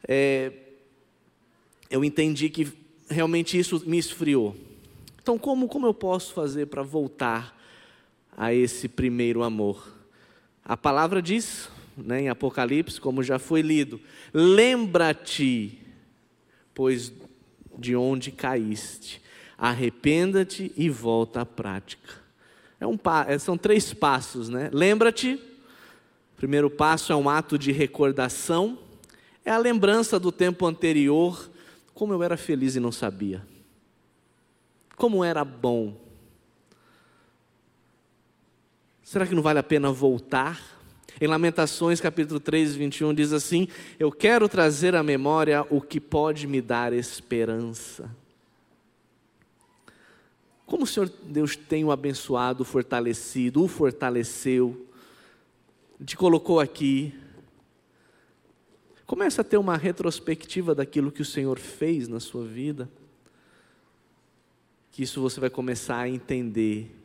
é, 0.07 0.53
eu 1.91 2.05
entendi 2.05 2.49
que 2.49 2.73
realmente 3.11 3.59
isso 3.59 3.83
me 3.85 3.99
esfriou. 3.99 4.57
Então, 5.21 5.37
como, 5.37 5.67
como 5.67 5.87
eu 5.87 5.93
posso 5.93 6.33
fazer 6.33 6.67
para 6.67 6.83
voltar 6.83 7.58
a 8.39 8.55
esse 8.55 8.89
primeiro 8.89 9.43
amor? 9.43 9.93
A 10.65 10.77
palavra 10.77 11.21
diz, 11.21 11.69
né, 11.97 12.23
em 12.23 12.29
Apocalipse, 12.29 13.01
como 13.01 13.21
já 13.21 13.37
foi 13.37 13.63
lido: 13.63 14.01
lembra-te, 14.33 15.77
pois 16.73 17.13
de 17.77 17.97
onde 17.97 18.31
caíste, 18.31 19.21
arrependa-te 19.57 20.73
e 20.77 20.89
volta 20.89 21.41
à 21.41 21.47
prática. 21.47 22.15
É 22.81 22.87
um, 22.87 22.97
é, 23.27 23.39
são 23.39 23.59
três 23.59 23.93
passos, 23.93 24.49
né? 24.49 24.71
Lembra-te, 24.73 25.41
primeiro 26.37 26.71
passo 26.71 27.13
é 27.13 27.17
um 27.17 27.29
ato 27.29 27.59
de 27.59 27.73
recordação, 27.73 28.79
é 29.45 29.51
a 29.51 29.59
lembrança 29.59 30.19
do 30.21 30.31
tempo 30.31 30.65
anterior, 30.65 31.51
como 31.93 32.13
eu 32.13 32.23
era 32.23 32.37
feliz 32.37 32.77
e 32.77 32.81
não 32.81 32.93
sabia. 32.93 33.45
Como 34.97 35.25
era 35.25 35.45
bom. 35.45 36.08
Será 39.09 39.27
que 39.27 39.35
não 39.35 39.41
vale 39.41 39.59
a 39.59 39.63
pena 39.63 39.91
voltar? 39.91 40.63
Em 41.19 41.27
Lamentações, 41.27 41.99
capítulo 41.99 42.39
3, 42.39 42.75
21, 42.75 43.15
diz 43.15 43.33
assim: 43.33 43.67
Eu 43.99 44.13
quero 44.13 44.47
trazer 44.51 44.95
à 44.95 45.03
memória 45.03 45.67
o 45.71 45.81
que 45.81 45.99
pode 45.99 46.47
me 46.47 46.61
dar 46.61 46.93
esperança. 46.93 48.15
Como 50.67 50.85
o 50.85 50.87
Senhor 50.87 51.11
Deus 51.23 51.57
tem 51.57 51.87
o 51.87 51.91
abençoado, 51.91 52.67
fortalecido, 52.67 53.65
o 53.65 53.67
fortaleceu, 53.67 54.87
te 56.05 56.15
colocou 56.15 56.61
aqui. 56.61 57.15
Começa 59.07 59.41
a 59.41 59.45
ter 59.45 59.57
uma 59.57 59.79
retrospectiva 59.79 60.75
daquilo 60.75 61.11
que 61.11 61.23
o 61.23 61.25
Senhor 61.25 61.59
fez 61.59 62.09
na 62.09 62.21
sua 62.21 62.45
vida. 62.45 62.91
Que 64.91 65.03
isso 65.03 65.23
você 65.23 65.41
vai 65.41 65.49
começar 65.49 65.97
a 65.97 66.09
entender 66.11 66.98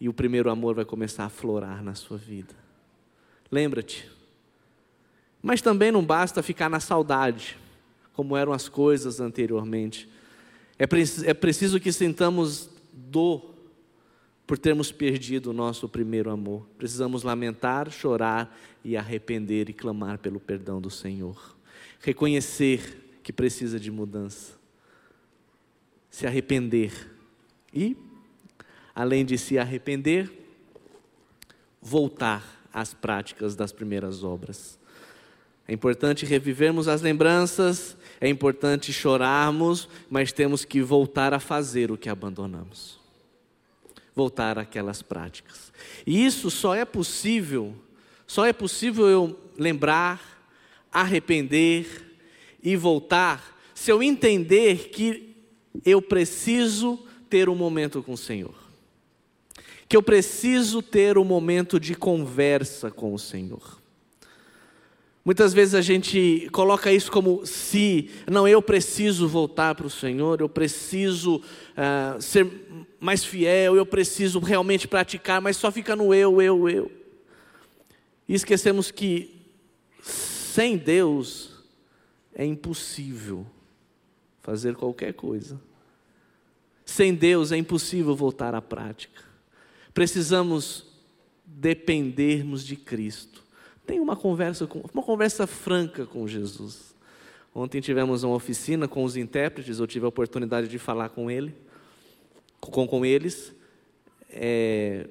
e 0.00 0.08
o 0.08 0.12
primeiro 0.12 0.50
amor 0.50 0.74
vai 0.74 0.84
começar 0.84 1.24
a 1.24 1.28
florar 1.28 1.82
na 1.82 1.94
sua 1.94 2.16
vida. 2.16 2.54
Lembra-te. 3.50 4.08
Mas 5.42 5.62
também 5.62 5.90
não 5.90 6.04
basta 6.04 6.42
ficar 6.42 6.68
na 6.68 6.80
saudade, 6.80 7.56
como 8.12 8.36
eram 8.36 8.52
as 8.52 8.68
coisas 8.68 9.20
anteriormente. 9.20 10.08
É, 10.78 10.84
é 11.24 11.34
preciso 11.34 11.80
que 11.80 11.92
sintamos 11.92 12.68
dor 12.92 13.54
por 14.46 14.56
termos 14.56 14.90
perdido 14.90 15.50
o 15.50 15.52
nosso 15.52 15.88
primeiro 15.88 16.30
amor. 16.30 16.66
Precisamos 16.78 17.22
lamentar, 17.22 17.90
chorar 17.90 18.56
e 18.84 18.96
arrepender 18.96 19.68
e 19.68 19.72
clamar 19.72 20.18
pelo 20.18 20.40
perdão 20.40 20.80
do 20.80 20.88
Senhor. 20.88 21.56
Reconhecer 22.00 23.20
que 23.22 23.32
precisa 23.32 23.78
de 23.78 23.90
mudança. 23.90 24.54
Se 26.10 26.26
arrepender. 26.26 27.14
E, 27.74 27.94
além 28.98 29.24
de 29.24 29.38
se 29.38 29.56
arrepender, 29.56 30.28
voltar 31.80 32.66
às 32.74 32.92
práticas 32.92 33.54
das 33.54 33.70
primeiras 33.70 34.24
obras. 34.24 34.76
É 35.68 35.72
importante 35.72 36.26
revivermos 36.26 36.88
as 36.88 37.00
lembranças, 37.00 37.96
é 38.20 38.28
importante 38.28 38.92
chorarmos, 38.92 39.88
mas 40.10 40.32
temos 40.32 40.64
que 40.64 40.82
voltar 40.82 41.32
a 41.32 41.38
fazer 41.38 41.92
o 41.92 41.96
que 41.96 42.08
abandonamos. 42.08 42.98
Voltar 44.16 44.58
àquelas 44.58 45.00
práticas. 45.00 45.72
E 46.04 46.26
isso 46.26 46.50
só 46.50 46.74
é 46.74 46.84
possível, 46.84 47.76
só 48.26 48.46
é 48.46 48.52
possível 48.52 49.06
eu 49.06 49.38
lembrar, 49.56 50.20
arrepender 50.90 52.18
e 52.60 52.74
voltar 52.74 53.56
se 53.76 53.92
eu 53.92 54.02
entender 54.02 54.88
que 54.88 55.36
eu 55.84 56.02
preciso 56.02 56.98
ter 57.30 57.48
um 57.48 57.54
momento 57.54 58.02
com 58.02 58.14
o 58.14 58.18
Senhor. 58.18 58.57
Que 59.88 59.96
eu 59.96 60.02
preciso 60.02 60.82
ter 60.82 61.16
um 61.16 61.24
momento 61.24 61.80
de 61.80 61.94
conversa 61.94 62.90
com 62.90 63.14
o 63.14 63.18
Senhor. 63.18 63.78
Muitas 65.24 65.52
vezes 65.52 65.74
a 65.74 65.82
gente 65.82 66.48
coloca 66.52 66.90
isso 66.90 67.12
como 67.12 67.44
se, 67.44 68.08
não, 68.30 68.48
eu 68.48 68.62
preciso 68.62 69.28
voltar 69.28 69.74
para 69.74 69.86
o 69.86 69.90
Senhor, 69.90 70.40
eu 70.40 70.48
preciso 70.48 71.36
uh, 71.36 72.22
ser 72.22 72.50
mais 72.98 73.22
fiel, 73.22 73.76
eu 73.76 73.84
preciso 73.84 74.38
realmente 74.38 74.88
praticar, 74.88 75.40
mas 75.42 75.58
só 75.58 75.70
fica 75.70 75.94
no 75.94 76.14
eu, 76.14 76.40
eu, 76.40 76.68
eu. 76.68 76.90
E 78.26 78.34
esquecemos 78.34 78.90
que 78.90 79.38
sem 80.02 80.78
Deus 80.78 81.50
é 82.34 82.46
impossível 82.46 83.46
fazer 84.40 84.76
qualquer 84.76 85.12
coisa. 85.12 85.60
Sem 86.86 87.14
Deus 87.14 87.52
é 87.52 87.58
impossível 87.58 88.16
voltar 88.16 88.54
à 88.54 88.62
prática. 88.62 89.27
Precisamos 89.98 90.86
dependermos 91.44 92.64
de 92.64 92.76
Cristo. 92.76 93.42
Tenha 93.84 94.00
uma 94.00 94.14
conversa, 94.14 94.64
com, 94.64 94.78
uma 94.94 95.02
conversa 95.02 95.44
franca 95.44 96.06
com 96.06 96.24
Jesus. 96.28 96.94
Ontem 97.52 97.80
tivemos 97.80 98.22
uma 98.22 98.36
oficina 98.36 98.86
com 98.86 99.02
os 99.02 99.16
intérpretes, 99.16 99.80
eu 99.80 99.88
tive 99.88 100.04
a 100.04 100.08
oportunidade 100.08 100.68
de 100.68 100.78
falar 100.78 101.08
com 101.08 101.28
ele, 101.28 101.52
com, 102.60 102.86
com 102.86 103.04
eles, 103.04 103.52
é, 104.30 105.08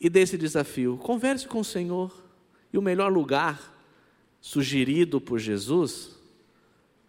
e 0.00 0.08
desse 0.08 0.38
desafio. 0.38 0.96
Converse 0.96 1.46
com 1.46 1.60
o 1.60 1.64
Senhor. 1.64 2.10
E 2.72 2.78
o 2.78 2.82
melhor 2.82 3.12
lugar 3.12 3.78
sugerido 4.40 5.20
por 5.20 5.38
Jesus 5.38 6.18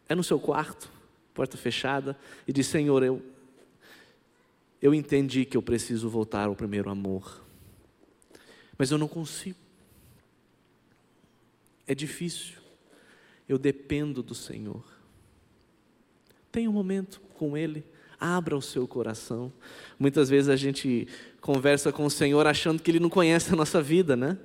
é 0.10 0.16
no 0.16 0.22
seu 0.22 0.38
quarto, 0.38 0.92
porta 1.34 1.56
fechada, 1.56 2.18
e 2.46 2.52
diz: 2.52 2.68
Senhor, 2.68 3.02
eu, 3.02 3.22
eu 4.86 4.94
entendi 4.94 5.46
que 5.46 5.58
eu 5.58 5.64
preciso 5.64 6.08
voltar 6.08 6.46
ao 6.46 6.56
primeiro 6.56 6.92
amor, 6.92 7.44
mas 8.78 8.92
eu 8.92 9.00
não 9.00 9.08
consigo. 9.08 9.58
É 11.88 11.96
difícil. 11.96 12.58
Eu 13.50 13.58
dependo 13.58 14.22
do 14.22 14.36
Senhor. 14.36 14.84
Tenha 16.52 16.70
um 16.70 16.74
momento 16.74 17.20
com 17.34 17.58
Ele. 17.58 17.84
Abra 18.20 18.56
o 18.56 18.62
seu 18.62 18.88
coração. 18.88 19.52
Muitas 19.98 20.30
vezes 20.30 20.50
a 20.50 20.56
gente 20.56 21.08
conversa 21.42 21.92
com 21.92 22.06
o 22.06 22.12
Senhor 22.12 22.46
achando 22.46 22.80
que 22.80 22.92
Ele 22.92 23.00
não 23.00 23.10
conhece 23.10 23.54
a 23.54 23.56
nossa 23.56 23.82
vida, 23.82 24.16
né? 24.16 24.38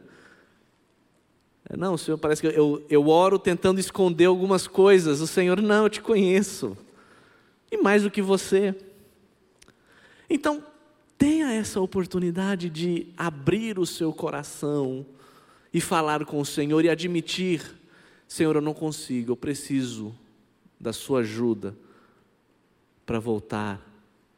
Não, 1.77 1.93
o 1.93 1.99
Senhor 1.99 2.17
parece 2.17 2.41
que 2.41 2.49
eu, 2.49 2.83
eu 2.89 3.09
oro 3.09 3.39
tentando 3.39 3.79
esconder 3.79 4.25
algumas 4.25 4.67
coisas. 4.67 5.21
O 5.21 5.27
Senhor, 5.27 5.61
não, 5.61 5.85
eu 5.85 5.91
te 5.91 6.01
conheço. 6.01 6.79
E 7.71 7.77
mais 7.77 8.05
do 8.05 8.11
que 8.11 8.23
você. 8.23 8.75
Então, 10.31 10.65
tenha 11.19 11.53
essa 11.53 11.81
oportunidade 11.81 12.71
de 12.71 13.09
abrir 13.17 13.81
o 13.81 13.85
seu 13.85 14.13
coração 14.13 15.05
e 15.75 15.81
falar 15.81 16.25
com 16.25 16.41
o 16.41 16.47
Senhor 16.47 16.85
e 16.85 16.89
admitir: 16.89 17.61
Senhor, 18.29 18.55
eu 18.55 18.63
não 18.63 18.73
consigo, 18.73 19.33
eu 19.33 19.37
preciso 19.37 20.15
da 20.79 20.93
Sua 20.93 21.21
ajuda 21.21 21.77
para 23.05 23.19
voltar 23.19 23.85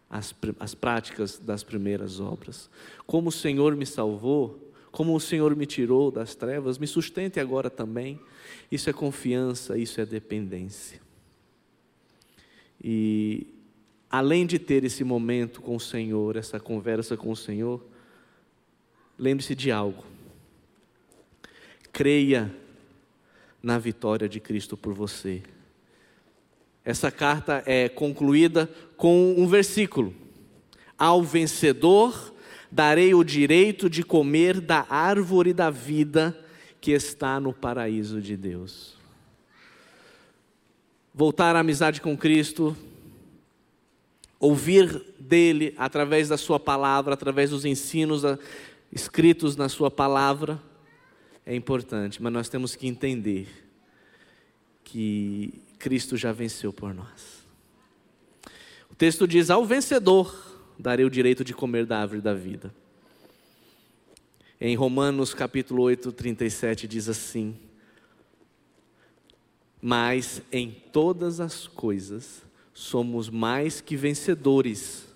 às, 0.09 0.35
às 0.59 0.75
práticas 0.75 1.39
das 1.39 1.63
primeiras 1.63 2.19
obras. 2.19 2.71
Como 3.07 3.29
o 3.29 3.33
Senhor 3.33 3.77
me 3.77 3.85
salvou, 3.85 4.73
como 4.91 5.15
o 5.15 5.21
Senhor 5.21 5.55
me 5.55 5.67
tirou 5.67 6.11
das 6.11 6.35
trevas, 6.35 6.79
me 6.79 6.87
sustente 6.87 7.39
agora 7.39 7.69
também. 7.69 8.19
Isso 8.71 8.89
é 8.89 8.93
confiança, 8.95 9.77
isso 9.77 10.01
é 10.01 10.07
dependência. 10.07 11.01
E 12.83 13.47
além 14.13 14.47
de 14.47 14.59
ter 14.59 14.85
esse 14.85 15.03
momento 15.03 15.61
com 15.61 15.75
o 15.75 15.81
Senhor, 15.81 16.37
essa 16.37 16.61
conversa 16.61 17.17
com 17.17 17.33
o 17.33 17.37
Senhor, 17.37 17.85
lembre-se 19.19 19.57
de 19.57 19.73
algo 19.73 20.13
creia 21.93 22.53
na 23.63 23.79
vitória 23.79 24.29
de 24.29 24.41
Cristo 24.41 24.77
por 24.77 24.95
você. 24.95 25.43
Essa 26.85 27.11
carta 27.11 27.63
é 27.67 27.89
concluída 27.89 28.69
com 28.97 29.35
um 29.37 29.47
versículo: 29.47 30.15
Ao 30.99 31.23
vencedor 31.23 32.35
darei 32.71 33.15
o 33.15 33.23
direito 33.23 33.89
de 33.91 34.03
comer 34.03 34.61
da 34.61 34.87
árvore 34.89 35.53
da 35.53 35.71
vida 35.71 36.37
que 36.81 36.91
está 36.91 37.39
no 37.39 37.53
paraíso 37.53 38.21
de 38.21 38.37
Deus. 38.37 38.97
Voltar 41.15 41.55
à 41.55 41.61
amizade 41.61 42.01
com 42.01 42.17
Cristo, 42.17 42.77
ouvir 44.43 45.01
dele 45.21 45.73
através 45.79 46.29
da 46.29 46.37
Sua 46.37 46.59
palavra, 46.59 47.15
através 47.15 47.51
dos 47.51 47.65
ensinos 47.65 48.25
escritos 48.93 49.57
na 49.57 49.69
Sua 49.69 49.89
palavra 49.89 50.61
é 51.47 51.55
importante, 51.55 52.21
mas 52.21 52.33
nós 52.33 52.49
temos 52.49 52.75
que 52.75 52.87
entender 52.87 53.49
que 54.85 55.63
Cristo 55.79 56.17
já 56.17 56.33
venceu 56.33 56.73
por 56.73 56.93
nós. 56.93 57.47
O 58.91 58.95
texto 58.97 59.27
diz: 59.27 59.49
Ao 59.49 59.65
vencedor 59.65 60.61
darei 60.79 61.05
o 61.05 61.11
direito 61.11 61.45
de 61.45 61.55
comer 61.55 61.87
da 61.87 62.01
árvore 62.01 62.21
da 62.21 62.35
vida. 62.35 62.75
Em 64.61 64.77
Romanos 64.77 65.35
capítulo 65.35 65.83
8, 65.83 66.13
37 66.13 66.89
diz 66.89 67.09
assim: 67.09 67.57
Mas 69.81 70.43
em 70.51 70.71
todas 70.93 71.41
as 71.41 71.67
coisas 71.67 72.43
somos 72.73 73.29
mais 73.29 73.81
que 73.81 73.97
vencedores 73.97 75.15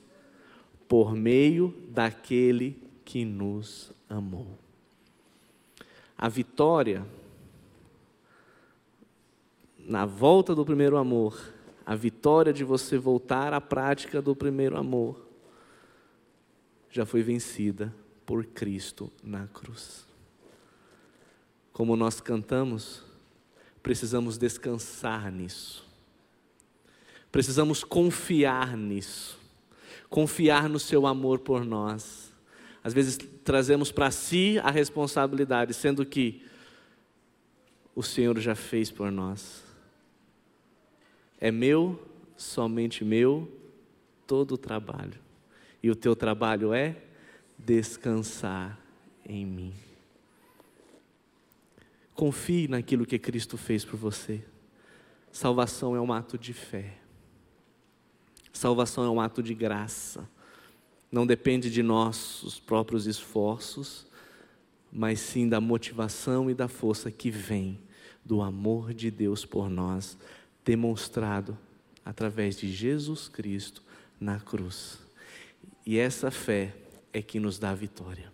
por 0.89 1.15
meio 1.15 1.75
daquele 1.91 2.81
que 3.05 3.25
nos 3.25 3.93
amou 4.09 4.67
a 6.17 6.29
vitória 6.29 7.07
na 9.79 10.07
volta 10.07 10.55
do 10.55 10.65
primeiro 10.65 10.97
amor, 10.97 11.39
a 11.85 11.95
vitória 11.95 12.53
de 12.53 12.65
você 12.65 12.99
voltar 12.99 13.53
à 13.53 13.61
prática 13.61 14.21
do 14.23 14.35
primeiro 14.35 14.77
amor, 14.77 15.25
já 16.91 17.05
foi 17.05 17.23
vencida 17.23 17.95
por 18.25 18.45
Cristo 18.47 19.13
na 19.23 19.47
cruz. 19.47 20.07
como 21.73 21.95
nós 21.95 22.23
cantamos, 22.23 23.05
precisamos 23.83 24.39
descansar 24.39 25.31
nisso. 25.31 25.86
Precisamos 27.37 27.85
confiar 27.85 28.79
nisso. 28.79 29.39
Confiar 30.09 30.71
no 30.71 30.81
seu 30.81 31.07
amor 31.07 31.41
por 31.41 31.67
nós. 31.67 32.33
Às 32.83 32.95
vezes 32.95 33.19
trazemos 33.45 33.93
para 33.93 34.11
si 34.11 34.59
a 34.61 34.71
responsabilidade, 34.71 35.75
sendo 35.75 36.07
que 36.07 36.43
o 37.95 38.03
Senhor 38.03 38.39
já 38.39 38.55
fez 38.55 38.91
por 38.91 39.13
nós. 39.13 39.63
É 41.39 41.51
meu, 41.51 42.03
somente 42.39 43.05
meu, 43.05 43.53
todo 44.27 44.53
o 44.53 44.57
trabalho. 44.57 45.21
E 45.83 45.91
o 45.91 45.95
teu 45.95 46.17
trabalho 46.17 46.73
é 46.73 46.97
descansar 47.59 48.81
em 49.27 49.45
mim. 49.45 49.75
Confie 52.15 52.67
naquilo 52.67 53.05
que 53.05 53.19
Cristo 53.19 53.59
fez 53.59 53.85
por 53.85 53.99
você. 53.99 54.43
Salvação 55.31 55.95
é 55.95 56.01
um 56.01 56.15
ato 56.15 56.39
de 56.39 56.55
fé. 56.55 57.01
Salvação 58.57 59.05
é 59.05 59.11
um 59.11 59.21
ato 59.21 59.43
de 59.43 59.53
graça. 59.53 60.27
Não 61.13 61.27
depende 61.27 61.71
de 61.71 61.83
nossos 61.83 62.59
próprios 62.59 63.07
esforços, 63.07 64.07
mas 64.91 65.21
sim 65.21 65.47
da 65.47 65.61
motivação 65.61 66.51
e 66.51 66.55
da 66.55 66.67
força 66.67 67.11
que 67.11 67.31
vem 67.31 67.79
do 68.25 68.41
amor 68.41 68.95
de 68.95 69.11
Deus 69.11 69.45
por 69.45 69.69
nós, 69.69 70.17
demonstrado 70.65 71.57
através 72.03 72.57
de 72.57 72.73
Jesus 72.73 73.29
Cristo 73.29 73.83
na 74.19 74.41
cruz. 74.41 75.01
E 75.85 75.99
essa 75.99 76.31
fé 76.31 76.75
é 77.13 77.21
que 77.21 77.39
nos 77.39 77.59
dá 77.59 77.71
a 77.71 77.75
vitória. 77.75 78.33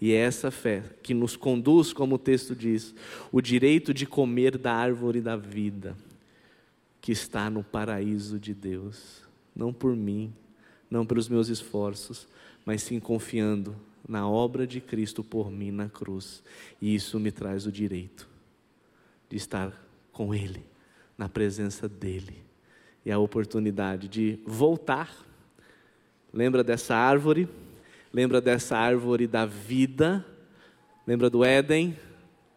E 0.00 0.12
é 0.12 0.16
essa 0.16 0.50
fé 0.50 0.82
que 1.04 1.14
nos 1.14 1.36
conduz, 1.36 1.92
como 1.92 2.16
o 2.16 2.18
texto 2.18 2.54
diz, 2.54 2.92
o 3.30 3.40
direito 3.40 3.94
de 3.94 4.06
comer 4.06 4.58
da 4.58 4.74
árvore 4.74 5.20
da 5.20 5.36
vida, 5.36 5.96
que 7.00 7.12
está 7.12 7.48
no 7.48 7.62
paraíso 7.62 8.40
de 8.40 8.52
Deus, 8.52 9.25
não 9.56 9.72
por 9.72 9.96
mim, 9.96 10.32
não 10.90 11.06
pelos 11.06 11.28
meus 11.28 11.48
esforços, 11.48 12.28
mas 12.64 12.82
sim 12.82 13.00
confiando 13.00 13.74
na 14.06 14.28
obra 14.28 14.66
de 14.66 14.80
Cristo 14.80 15.24
por 15.24 15.50
mim 15.50 15.70
na 15.70 15.88
cruz. 15.88 16.42
E 16.80 16.94
isso 16.94 17.18
me 17.18 17.32
traz 17.32 17.66
o 17.66 17.72
direito 17.72 18.28
de 19.28 19.36
estar 19.36 19.72
com 20.12 20.34
Ele, 20.34 20.64
na 21.16 21.28
presença 21.28 21.88
dEle, 21.88 22.44
e 23.04 23.10
a 23.10 23.18
oportunidade 23.18 24.08
de 24.08 24.38
voltar. 24.46 25.10
Lembra 26.32 26.62
dessa 26.62 26.94
árvore? 26.94 27.48
Lembra 28.12 28.40
dessa 28.40 28.76
árvore 28.76 29.26
da 29.26 29.46
vida? 29.46 30.24
Lembra 31.06 31.30
do 31.30 31.44
Éden? 31.44 31.96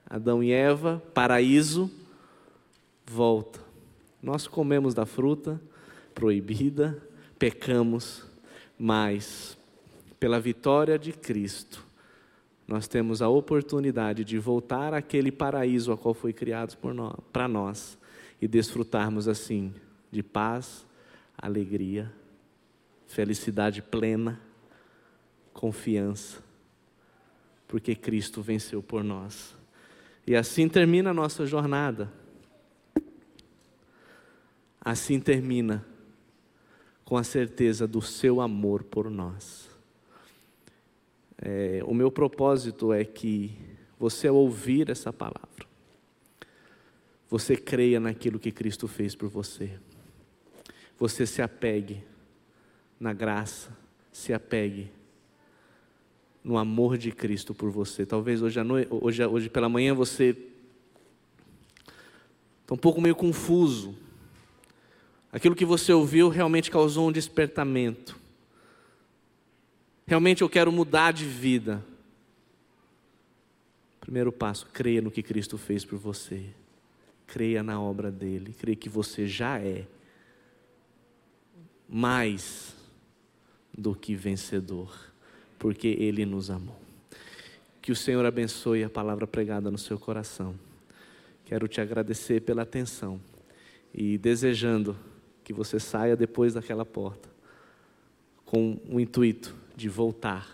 Adão 0.10 0.44
e 0.44 0.52
Eva, 0.52 1.02
paraíso? 1.14 1.90
Volta. 3.06 3.60
Nós 4.22 4.48
comemos 4.48 4.94
da 4.94 5.06
fruta 5.06 5.62
proibida, 6.20 7.02
pecamos, 7.40 8.26
mas 8.78 9.58
pela 10.20 10.38
vitória 10.38 11.00
de 11.00 11.14
Cristo, 11.14 11.88
nós 12.68 12.90
temos 12.90 13.22
a 13.22 13.30
oportunidade 13.30 14.26
de 14.26 14.38
voltar 14.38 14.94
àquele 14.94 15.32
paraíso 15.32 15.94
a 15.94 15.98
qual 15.98 16.14
foi 16.14 16.34
criado 16.34 16.78
para 17.32 17.48
nós 17.48 17.98
e 18.42 18.50
desfrutarmos 18.50 19.30
assim 19.30 19.74
de 20.12 20.22
paz, 20.22 20.86
alegria, 21.38 22.12
felicidade 23.08 23.82
plena 23.82 24.42
confiança, 25.54 26.44
porque 27.66 27.96
Cristo 27.96 28.42
venceu 28.42 28.84
por 28.84 29.06
nós. 29.06 29.56
E 30.28 30.36
assim 30.36 30.68
termina 30.68 31.12
a 31.12 31.14
nossa 31.14 31.46
jornada. 31.46 32.12
Assim 34.82 35.18
termina 35.18 35.86
com 37.10 37.18
a 37.18 37.24
certeza 37.24 37.88
do 37.88 38.04
seu 38.04 38.40
amor 38.40 38.84
por 38.84 39.10
nós. 39.10 39.68
É, 41.42 41.82
o 41.84 41.92
meu 41.92 42.12
propósito 42.12 42.94
é 42.94 43.04
que 43.04 43.58
você, 43.98 44.28
ao 44.28 44.36
ouvir 44.36 44.92
essa 44.92 45.12
palavra, 45.12 45.66
você 47.28 47.58
creia 47.58 48.00
naquilo 48.00 48.38
que 48.38 48.52
Cristo 48.52 48.88
fez 48.88 49.16
por 49.16 49.28
você. 49.28 49.72
Você 51.00 51.26
se 51.26 51.42
apegue 51.42 52.04
na 53.00 53.12
graça, 53.12 53.76
se 54.12 54.32
apegue 54.32 54.92
no 56.44 56.60
amor 56.60 56.96
de 56.96 57.12
Cristo 57.12 57.56
por 57.56 57.72
você. 57.72 58.06
Talvez 58.06 58.40
hoje, 58.44 58.62
noite, 58.62 58.88
hoje, 58.92 59.26
hoje 59.26 59.50
pela 59.50 59.68
manhã 59.68 59.96
você 59.96 60.38
está 62.62 62.76
um 62.76 62.78
pouco 62.78 63.02
meio 63.02 63.16
confuso. 63.16 63.98
Aquilo 65.32 65.56
que 65.56 65.66
você 65.66 65.94
ouviu 65.94 66.30
realmente 66.30 66.72
causou 66.72 67.08
um 67.08 67.12
despertamento. 67.12 68.18
Realmente 70.08 70.42
eu 70.42 70.50
quero 70.50 70.72
mudar 70.72 71.14
de 71.14 71.26
vida. 71.26 71.86
Primeiro 74.02 74.32
passo, 74.32 74.68
creia 74.74 75.02
no 75.02 75.12
que 75.12 75.22
Cristo 75.22 75.58
fez 75.58 75.86
por 75.86 76.00
você. 76.00 76.44
Creia 77.28 77.62
na 77.62 77.80
obra 77.80 78.12
dele. 78.12 78.56
Creia 78.58 78.76
que 78.76 78.90
você 78.90 79.28
já 79.28 79.60
é 79.60 79.86
mais 81.88 82.76
do 83.78 83.94
que 83.94 84.16
vencedor 84.16 85.10
porque 85.60 85.88
Ele 85.88 86.26
nos 86.26 86.50
amou. 86.50 86.80
Que 87.82 87.92
o 87.92 87.96
Senhor 87.96 88.26
abençoe 88.26 88.84
a 88.84 88.90
palavra 88.90 89.28
pregada 89.28 89.70
no 89.70 89.78
seu 89.78 90.00
coração. 90.00 90.56
Quero 91.46 91.68
te 91.68 91.82
agradecer 91.82 92.42
pela 92.42 92.64
atenção 92.64 93.20
e 93.94 94.18
desejando 94.18 94.98
que 95.50 95.54
você 95.54 95.80
saia 95.80 96.16
depois 96.16 96.54
daquela 96.54 96.86
porta 96.86 97.28
com 98.46 98.80
o 98.88 99.00
intuito 99.00 99.56
de 99.76 99.90
voltar 99.90 100.48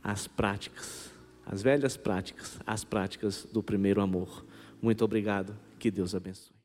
às 0.00 0.28
práticas, 0.28 1.10
às 1.44 1.60
velhas 1.60 1.96
práticas, 1.96 2.56
às 2.64 2.84
práticas 2.84 3.48
do 3.52 3.64
primeiro 3.64 4.00
amor. 4.00 4.46
Muito 4.80 5.04
obrigado, 5.04 5.56
que 5.76 5.90
Deus 5.90 6.14
abençoe. 6.14 6.55